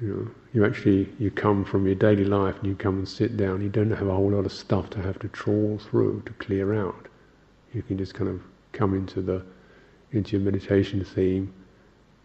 [0.00, 3.36] You know, you actually you come from your daily life and you come and sit
[3.36, 3.62] down.
[3.62, 6.74] You don't have a whole lot of stuff to have to trawl through to clear
[6.74, 7.08] out.
[7.72, 9.44] You can just kind of come into the
[10.12, 11.52] into your meditation theme,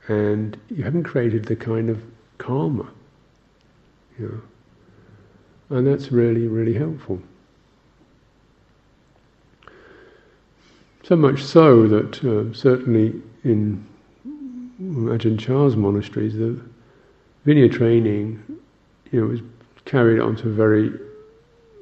[0.07, 2.01] and you haven't created the kind of
[2.37, 2.87] karma.
[4.19, 4.43] You
[5.69, 7.21] know, and that's really, really helpful.
[11.09, 13.83] So much so that uh, certainly in
[14.79, 16.61] Ajahn Chah's monasteries, the
[17.47, 18.39] Vinaya training
[19.11, 19.39] you know, was
[19.85, 20.91] carried on to a very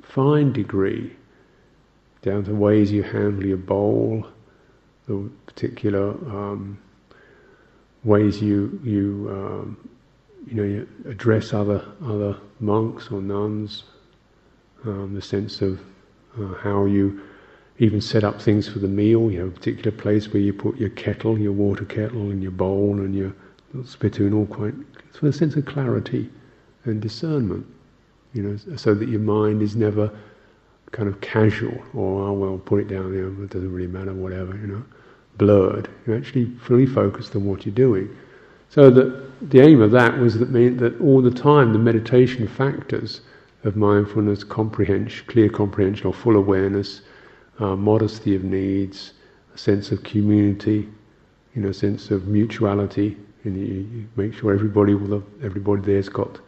[0.02, 1.13] fine degree,
[2.22, 4.26] down to ways you handle your bowl,
[5.10, 6.80] the particular um,
[8.06, 9.90] ways you you um,
[10.46, 13.84] you know, you address other other monks or nuns,
[14.86, 15.82] um, the sense of
[16.40, 17.22] uh, how you
[17.80, 19.32] even set up things for the meal.
[19.32, 22.52] You have a particular place where you put your kettle, your water kettle, and your
[22.52, 23.34] bowl, and your
[23.86, 24.74] spittoon, all quite
[25.13, 26.30] for a sense of clarity
[26.86, 27.66] and discernment.
[28.34, 30.12] You know, so that your mind is never
[30.92, 33.28] kind of casual or oh well, put it down there.
[33.28, 34.56] It doesn't really matter, whatever.
[34.56, 34.86] You know,
[35.38, 35.90] blurred.
[36.06, 38.16] You're actually fully focused on what you're doing.
[38.70, 42.48] So that the aim of that was that meant that all the time the meditation
[42.48, 43.22] factors
[43.63, 47.02] of mindfulness, comprehension, clear comprehension or full awareness,
[47.60, 49.13] uh, modesty of needs,
[49.54, 50.88] a sense of community,
[51.56, 55.82] you know, a sense of mutuality, and you, you make sure everybody will have, everybody
[55.82, 56.39] there's got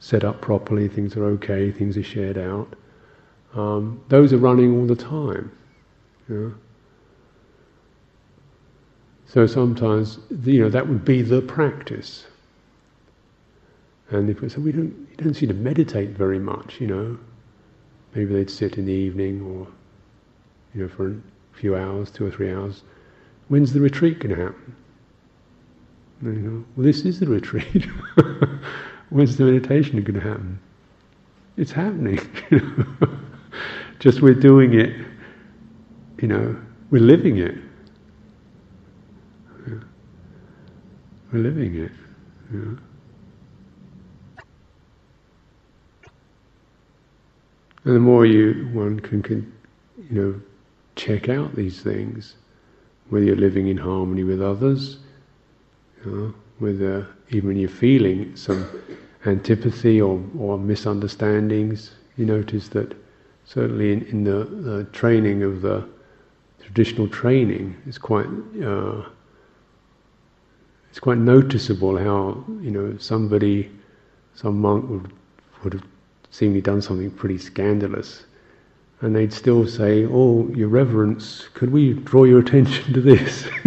[0.00, 2.74] set up properly, things are okay, things are shared out.
[3.54, 5.50] Um, those are running all the time.
[6.28, 6.54] You know?
[9.26, 12.26] So sometimes, you know, that would be the practice.
[14.10, 17.18] And if we say we don't, you don't seem to meditate very much, you know,
[18.14, 19.66] maybe they'd sit in the evening or,
[20.74, 21.16] you know, for a
[21.58, 22.82] few hours, two or three hours.
[23.48, 24.76] When's the retreat going to happen?
[26.22, 27.86] You know, well, this is the retreat.
[29.10, 30.58] When's the meditation going to happen?
[31.56, 32.20] It's happening.
[33.98, 34.94] Just we're doing it,
[36.20, 36.56] you know,
[36.90, 37.56] we're living it.
[41.32, 41.92] We're living it.
[42.50, 42.78] And
[47.84, 49.52] the more you one can, can,
[50.10, 50.40] you know,
[50.98, 52.34] check out these things,
[53.08, 54.98] whether you're living in harmony with others,
[56.04, 58.66] you know, whether even you're feeling some
[59.24, 62.94] antipathy or, or misunderstandings, you notice that
[63.44, 65.88] certainly in, in the, the training of the
[66.60, 68.26] traditional training, it's quite
[68.62, 69.02] uh,
[70.90, 73.70] it's quite noticeable how you know somebody,
[74.34, 75.12] some monk would
[75.62, 75.84] would have
[76.30, 78.24] seemingly done something pretty scandalous,
[79.00, 83.48] and they'd still say, "Oh, Your Reverence, could we draw your attention to this?"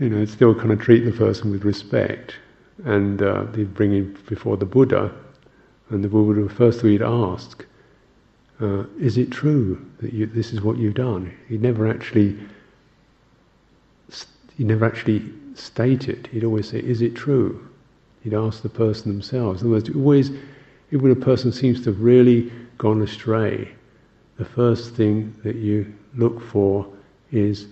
[0.00, 2.34] you know, still kind of treat the person with respect,
[2.84, 5.12] and uh, they'd bring him before the Buddha,
[5.90, 7.64] and the Buddha would first he'd ask,
[8.60, 12.36] uh, "Is it true that you, this is what you've done?" He'd never actually
[14.56, 15.24] he never actually
[15.54, 16.26] state it.
[16.26, 17.66] He'd always say, "Is it true?"
[18.24, 19.62] He'd ask the person themselves.
[19.62, 20.30] In other words, always,
[20.90, 22.50] even when a person seems to really
[22.80, 23.70] gone astray,
[24.38, 26.86] the first thing that you look for
[27.30, 27.66] is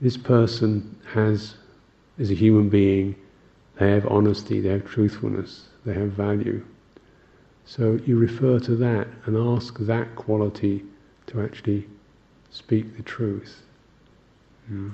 [0.00, 1.56] this person has,
[2.16, 3.14] is a human being,
[3.78, 6.64] they have honesty, they have truthfulness, they have value.
[7.66, 10.84] So you refer to that and ask that quality
[11.26, 11.86] to actually
[12.50, 13.60] speak the truth.
[14.70, 14.90] Know.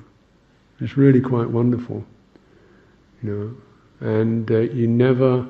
[0.81, 2.05] It's really quite wonderful.
[3.23, 3.31] You
[4.01, 5.47] know, and uh, you never,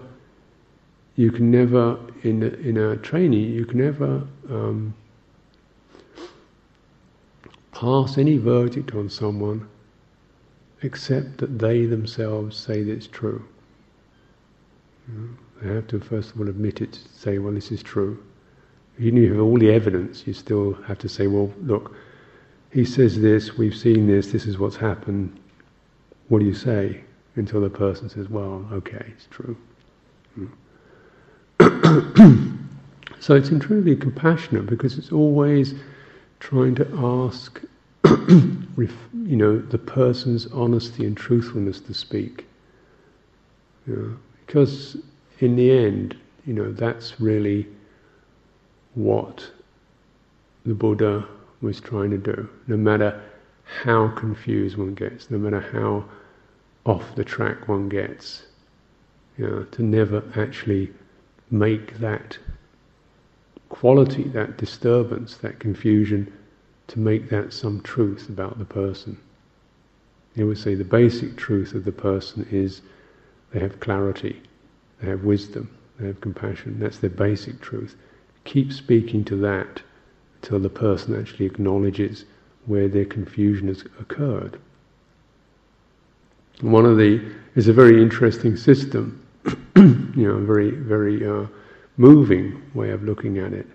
[1.16, 4.94] you can never in a, in a training, you can never um,
[7.72, 9.68] pass any verdict on someone
[10.82, 13.44] except that they themselves say that it's true.
[15.62, 18.22] They have to first of all admit it, say, well, this is true.
[18.98, 21.94] Even if you have all the evidence, you still have to say, well, look,
[22.72, 25.38] he says this, we've seen this, this is what's happened,
[26.28, 27.02] what do you say?
[27.36, 29.56] Until the person says, well, okay, it's true.
[30.34, 30.46] Hmm.
[33.20, 35.74] so it's truly compassionate because it's always
[36.40, 37.61] trying to ask,
[38.07, 42.46] you know, the person's honesty and truthfulness to speak.
[43.86, 44.96] You know, because
[45.40, 47.66] in the end, you know, that's really
[48.94, 49.48] what
[50.64, 51.26] the Buddha
[51.61, 52.48] was trying to do.
[52.66, 53.20] No matter
[53.64, 56.05] how confused one gets, no matter how
[56.84, 58.44] off the track one gets,
[59.38, 60.92] you know, to never actually
[61.55, 62.36] make that
[63.68, 66.32] quality, that disturbance, that confusion,
[66.88, 69.16] to make that some truth about the person.
[70.34, 72.82] He would say the basic truth of the person is
[73.52, 74.42] they have clarity,
[75.00, 76.78] they have wisdom, they have compassion.
[76.80, 77.96] That's their basic truth.
[78.44, 79.80] Keep speaking to that
[80.42, 82.24] till the person actually acknowledges
[82.66, 84.59] where their confusion has occurred.
[86.61, 87.20] One of the
[87.55, 89.23] is a very interesting system,
[89.76, 91.47] you know, a very very uh,
[91.97, 93.66] moving way of looking at it.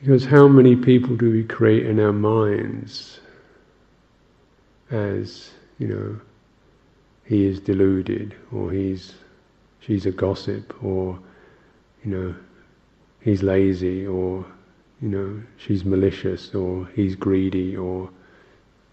[0.00, 3.20] Because how many people do we create in our minds
[4.90, 6.20] as, you know,
[7.24, 9.14] he is deluded, or he's,
[9.80, 11.18] she's a gossip, or,
[12.04, 12.34] you know,
[13.20, 14.44] he's lazy, or,
[15.00, 18.10] you know, she's malicious, or he's greedy, or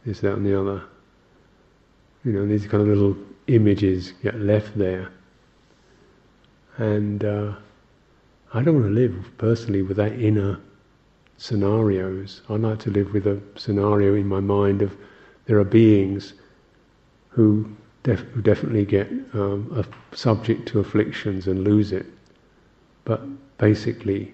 [0.06, 0.82] this, that, and the other.
[2.24, 3.18] You know, these kind of little
[3.48, 5.12] images get left there.
[6.78, 7.54] And uh,
[8.54, 10.60] I don't want to live personally with that inner
[11.38, 12.42] scenarios.
[12.50, 14.96] I like to live with a scenario in my mind of
[15.46, 16.34] there are beings
[17.30, 22.06] who, def- who definitely get um, subject to afflictions and lose it.
[23.04, 23.22] But
[23.58, 24.34] basically,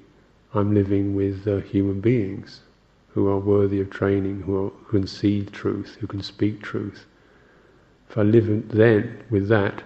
[0.53, 2.61] I'm living with uh, human beings
[3.09, 7.05] who are worthy of training, who, are, who can see truth, who can speak truth.
[8.09, 9.83] If I live then with that,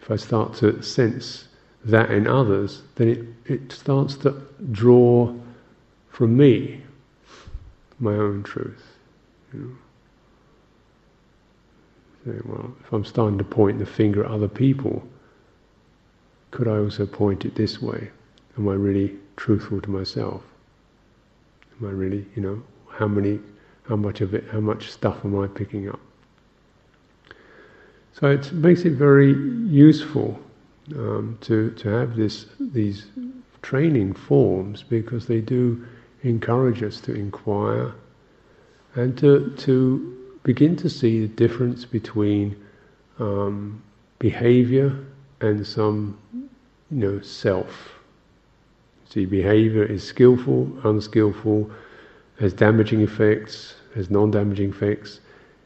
[0.00, 1.48] if I start to sense
[1.84, 4.42] that in others, then it, it starts to
[4.72, 5.34] draw
[6.10, 6.82] from me
[7.98, 8.82] my own truth.
[9.52, 9.76] You know.
[12.24, 15.06] Saying, well, if I'm starting to point the finger at other people,
[16.50, 18.10] could I also point it this way?
[18.56, 20.42] Am I really truthful to myself?
[21.80, 23.40] Am I really, you know, how many,
[23.88, 26.00] how much of it, how much stuff am I picking up?
[28.14, 29.34] So it makes it very
[29.66, 30.38] useful
[30.94, 33.06] um, to to have this these
[33.62, 35.84] training forms because they do
[36.22, 37.92] encourage us to inquire
[38.94, 42.54] and to to begin to see the difference between
[43.18, 43.82] um,
[44.20, 44.96] behavior
[45.40, 46.48] and some you
[46.90, 47.98] know self.
[49.10, 51.68] See, behavior is skillful, unskillful,
[52.38, 55.20] has damaging effects, has non-damaging effects.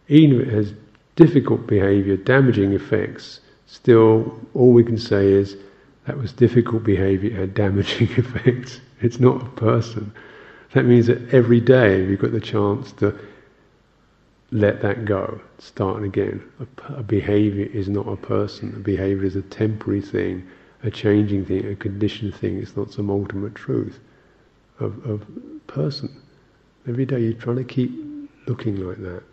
[0.09, 0.72] Even has
[1.19, 5.57] difficult behavior, damaging effects, still all we can say is
[6.07, 8.81] that was difficult behavior, had damaging effects.
[9.01, 10.12] It's not a person.
[10.75, 13.19] That means that every day we've got the chance to
[14.53, 16.41] let that go, start again.
[16.61, 18.73] A, a behavior is not a person.
[18.77, 20.47] A behavior is a temporary thing,
[20.85, 22.59] a changing thing, a conditioned thing.
[22.59, 23.99] It's not some ultimate truth
[24.79, 25.27] of, of
[25.66, 26.23] person.
[26.87, 27.91] Every day you're trying to keep
[28.47, 29.25] looking like that.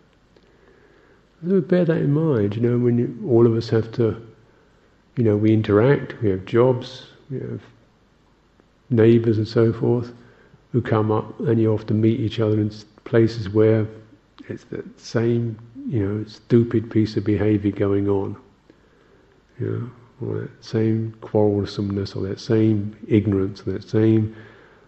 [1.44, 4.16] So bear that in mind, you know, when you, all of us have to,
[5.16, 7.62] you know, we interact, we have jobs, we have
[8.90, 10.12] neighbours and so forth
[10.72, 12.70] who come up and you often meet each other in
[13.04, 13.86] places where
[14.48, 15.58] it's the same,
[15.88, 18.36] you know, stupid piece of behaviour going on.
[19.58, 24.34] You know, or that same quarrelsomeness or that same ignorance, or that same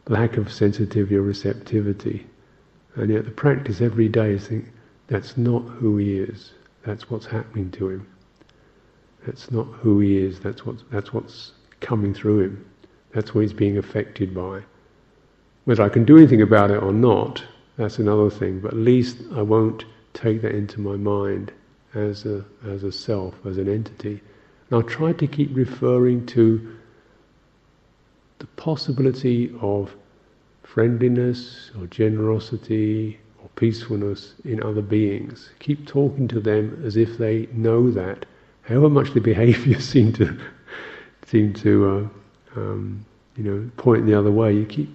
[0.09, 2.26] lack of sensitivity or receptivity.
[2.94, 4.66] And yet the practice every day is think,
[5.09, 6.52] that's not who he is.
[6.84, 8.06] that's what's happening to him.
[9.26, 10.38] That's not who he is.
[10.38, 12.70] That's what's that's what's coming through him.
[13.12, 14.62] That's what he's being affected by.
[15.64, 17.42] Whether I can do anything about it or not,
[17.76, 18.61] that's another thing.
[18.61, 19.84] But at least I won't
[20.14, 21.52] take that into my mind
[21.94, 24.20] as a as a self, as an entity.
[24.70, 26.76] And I'll try to keep referring to
[28.38, 29.94] the possibility of
[30.62, 33.18] friendliness or generosity
[33.49, 35.51] or peacefulness in other beings.
[35.59, 38.26] Keep talking to them as if they know that,
[38.62, 40.38] however much the behaviour seem to
[41.26, 42.11] seem to
[42.57, 43.05] uh, um,
[43.36, 44.53] you know point the other way.
[44.53, 44.88] You keep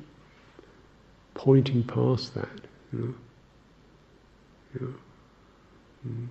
[1.33, 2.49] pointing past that.
[2.91, 3.13] You know.
[4.73, 4.93] You know.
[6.07, 6.27] Mm.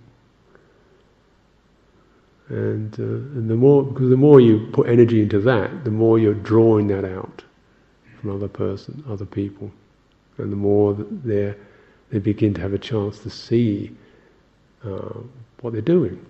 [2.49, 6.19] And, uh, and the more, because the more you put energy into that, the more
[6.19, 7.43] you're drawing that out
[8.21, 9.71] from other person, other people,
[10.37, 11.55] and the more they
[12.13, 13.91] they begin to have a chance to see
[14.85, 15.19] uh,
[15.63, 16.25] what they're doing.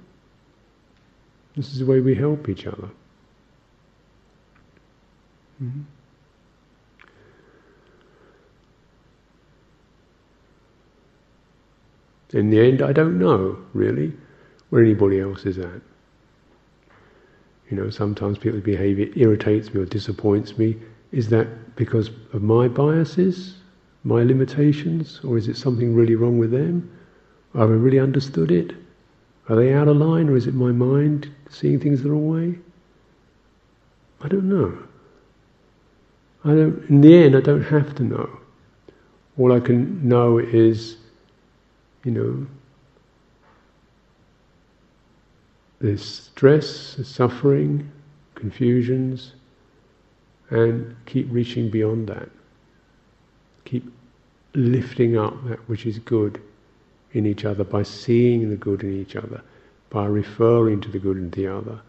[1.57, 2.89] This is the way we help each other.
[5.62, 5.83] Mm-hmm.
[12.33, 14.12] In the end, I don't know really
[14.70, 15.83] where anybody else is at.
[17.70, 20.76] You know, sometimes people's behaviour irritates me or disappoints me.
[21.11, 23.57] Is that because of my biases,
[24.05, 26.90] my limitations, or is it something really wrong with them?
[27.55, 28.72] Have I really understood it?
[29.48, 32.59] Are they out of line, or is it my mind seeing things the wrong way?
[34.22, 34.76] I don't know.
[36.44, 36.88] I don't.
[36.88, 38.38] In the end, I don't have to know.
[39.38, 40.96] All I can know is,
[42.05, 42.46] you know,
[45.80, 47.90] there's stress, there's suffering,
[48.34, 49.32] confusions,
[50.50, 52.28] and keep reaching beyond that.
[53.72, 53.90] Keep
[54.52, 56.38] lifting up that which is good
[57.12, 59.40] in each other by seeing the good in each other,
[59.88, 61.80] by referring to the good in the other,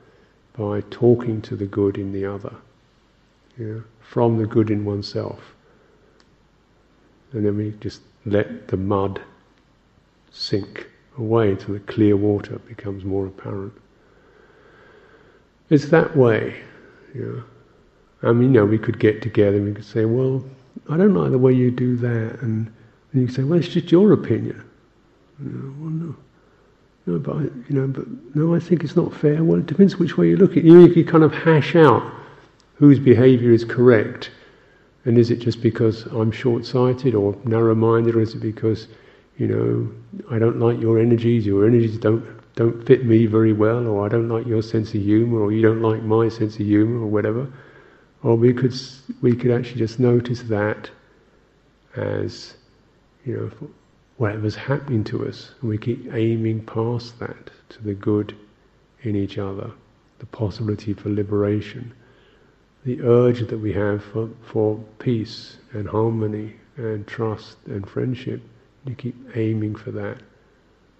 [0.58, 2.56] by talking to the good in the other,
[3.58, 5.56] you know, from the good in oneself.
[7.34, 9.20] And then we just let the mud
[10.32, 13.74] sink away until the clear water becomes more apparent.
[15.70, 16.62] It's that way,
[17.14, 17.44] you
[18.22, 18.30] know.
[18.30, 20.46] I mean, you know, we could get together and we could say, well,
[20.90, 22.40] I don't like the way you do that.
[22.42, 22.72] And,
[23.12, 24.64] and you say, well, it's just your opinion.
[25.40, 26.16] You know, well, no.
[27.06, 29.44] No, but I, you know, but no, I think it's not fair.
[29.44, 30.66] Well, it depends which way you look at it.
[30.66, 32.02] You know, you kind of hash out
[32.76, 34.32] whose behaviour is correct,
[35.04, 38.88] and is it just because I'm short-sighted or narrow-minded, or is it because,
[39.38, 39.92] you know,
[40.32, 42.24] I don't like your energies, your energies don't
[42.56, 45.62] don't fit me very well, or I don't like your sense of humour, or you
[45.62, 47.52] don't like my sense of humour, or whatever.
[48.24, 48.74] Or we could
[49.22, 50.90] we could actually just notice that
[51.96, 52.56] as
[53.26, 53.70] you know
[54.18, 58.36] whatever's happening to us, and we keep aiming past that to the good
[59.02, 59.72] in each other,
[60.20, 61.94] the possibility for liberation,
[62.86, 68.42] the urge that we have for, for peace and harmony and trust and friendship.
[68.86, 70.18] You keep aiming for that,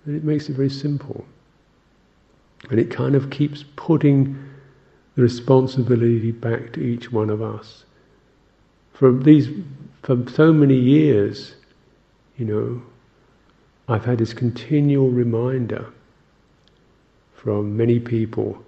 [0.06, 1.26] and it makes it very simple.
[2.70, 4.38] And it kind of keeps putting
[5.16, 7.86] the responsibility back to each one of us.
[8.94, 9.50] For these,
[10.02, 11.56] for so many years,
[12.38, 12.82] you know,
[13.88, 15.86] I've had this continual reminder
[17.36, 18.64] from many people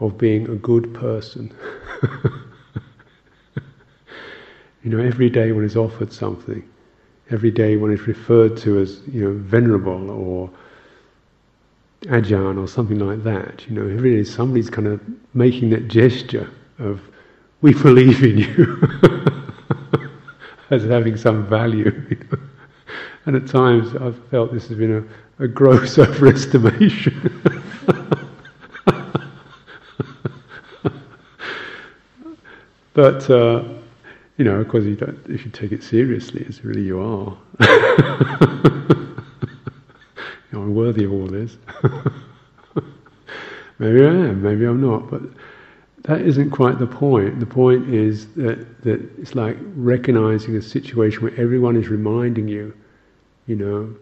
[0.00, 1.54] of being a good person.
[4.82, 6.68] you know, every day when it's offered something,
[7.30, 10.50] every day when it's referred to as, you know, venerable or
[12.02, 13.66] Ajahn or something like that.
[13.68, 15.00] You know, really somebody's kind of
[15.34, 17.00] making that gesture of,
[17.62, 18.82] we believe in you,
[20.70, 22.16] as having some value.
[23.26, 25.04] And at times I've felt this has been
[25.38, 27.12] a, a gross overestimation.
[32.94, 33.64] but, uh,
[34.36, 37.36] you know, of course, you don't, if you take it seriously, it's really you are.
[40.62, 41.56] I'm worthy of all this.
[43.78, 45.22] maybe I am, maybe I'm not, but
[46.02, 47.40] that isn't quite the point.
[47.40, 52.72] The point is that, that it's like recognizing a situation where everyone is reminding you,
[53.46, 53.94] you know,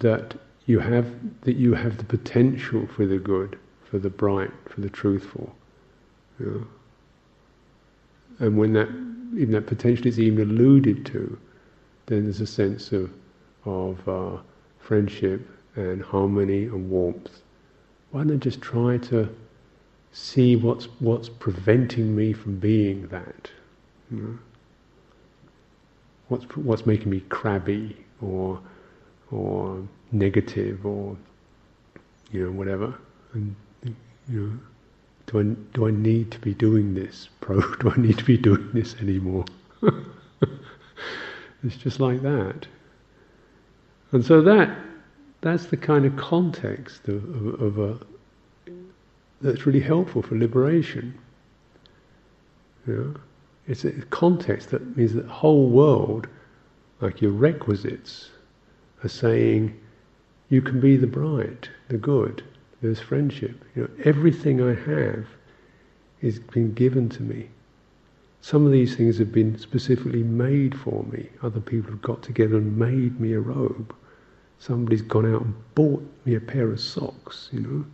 [0.00, 0.34] that
[0.66, 1.06] you have
[1.42, 5.54] that you have the potential for the good, for the bright, for the truthful.
[6.40, 6.46] You
[8.40, 8.46] know?
[8.46, 8.88] And when that
[9.38, 11.38] even that potential is even alluded to,
[12.06, 13.12] then there's a sense of
[13.64, 14.38] of uh,
[14.84, 15.40] friendship
[15.76, 17.42] and harmony and warmth.
[18.10, 19.28] Why don't I just try to
[20.12, 23.50] see what's what's preventing me from being that?
[24.10, 24.38] You know?
[26.28, 28.60] What's what's making me crabby or
[29.30, 29.82] or
[30.12, 31.16] negative or
[32.30, 32.94] you know, whatever.
[33.32, 33.54] And
[33.84, 33.94] you
[34.28, 34.58] know,
[35.26, 35.42] do I
[35.74, 37.60] do I need to be doing this, pro?
[37.80, 39.44] Do I need to be doing this anymore?
[41.62, 42.66] it's just like that.
[44.14, 44.78] And so that
[45.40, 47.98] that's the kind of context of, of, of a
[49.40, 51.18] that's really helpful for liberation.
[52.86, 53.14] You know?
[53.66, 56.28] It's a context that means that the whole world,
[57.00, 58.30] like your requisites,
[59.02, 59.78] are saying,
[60.48, 62.44] you can be the bright, the good,
[62.82, 63.64] there's friendship.
[63.74, 65.26] You know, everything I have
[66.20, 67.48] is been given to me.
[68.42, 71.30] Some of these things have been specifically made for me.
[71.42, 73.92] Other people have got together and made me a robe.
[74.58, 77.84] Somebody's gone out and bought me a pair of socks, you know.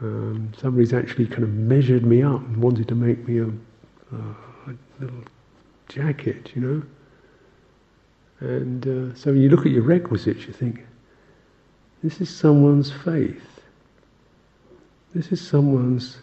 [0.00, 3.46] Um, somebody's actually kind of measured me up and wanted to make me a,
[4.16, 5.24] a little
[5.88, 6.82] jacket, you know.
[8.40, 10.86] And uh, so when you look at your requisites, you think,
[12.02, 13.60] this is someone's faith.
[15.14, 16.18] This is someone's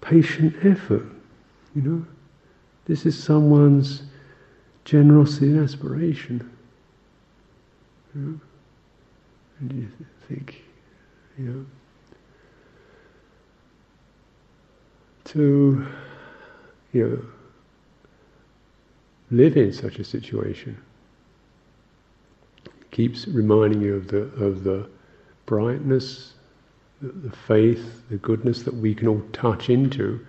[0.00, 1.06] patient effort,
[1.76, 2.04] you know.
[2.86, 4.02] This is someone's
[4.84, 6.50] generosity and aspiration.
[8.14, 8.40] Know?
[9.60, 9.88] And you
[10.28, 10.62] think,
[11.38, 11.66] you know,
[15.24, 15.86] to,
[16.92, 17.24] you know,
[19.30, 20.76] live in such a situation
[22.94, 24.88] keeps reminding you of the of the
[25.46, 26.34] brightness,
[27.02, 30.24] the, the faith, the goodness that we can all touch into.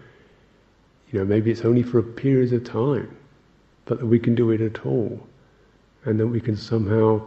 [1.12, 3.16] You know, maybe it's only for a period of time,
[3.86, 5.28] but that we can do it at all,
[6.06, 7.22] and that we can somehow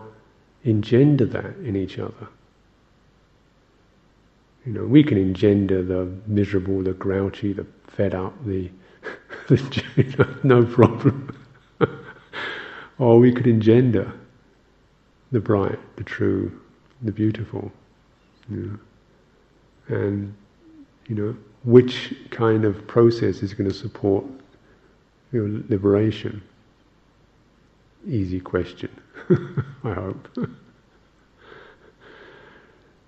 [0.65, 2.29] engender that in each other.
[4.67, 8.71] You know, we can engender the miserable, the grouchy, the fed up, the,
[9.49, 11.35] the no problem.
[12.99, 14.13] or we could engender
[15.33, 16.61] the bright, the true,
[17.03, 17.73] the beautiful.
[18.51, 18.57] You
[19.89, 19.97] know.
[19.97, 20.35] And,
[21.07, 24.25] you know, which kind of process is going to support
[25.33, 26.43] your liberation?
[28.07, 28.91] Easy question,
[29.85, 30.29] I hope.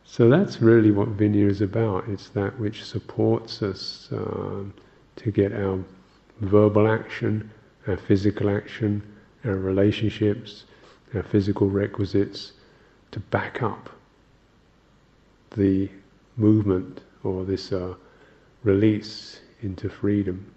[0.04, 2.08] so that's really what Vinaya is about.
[2.08, 4.74] It's that which supports us um,
[5.16, 5.78] to get our
[6.40, 7.50] verbal action,
[7.86, 9.02] our physical action,
[9.44, 10.64] our relationships,
[11.14, 12.52] our physical requisites
[13.12, 13.90] to back up
[15.56, 15.88] the
[16.36, 17.94] movement or this uh,
[18.62, 20.52] release into freedom.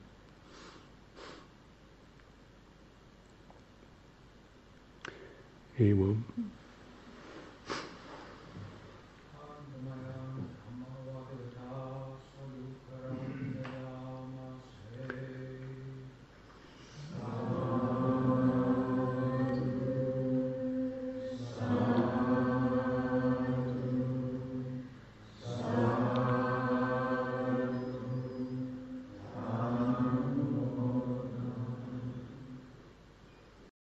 [5.80, 6.26] Anyone?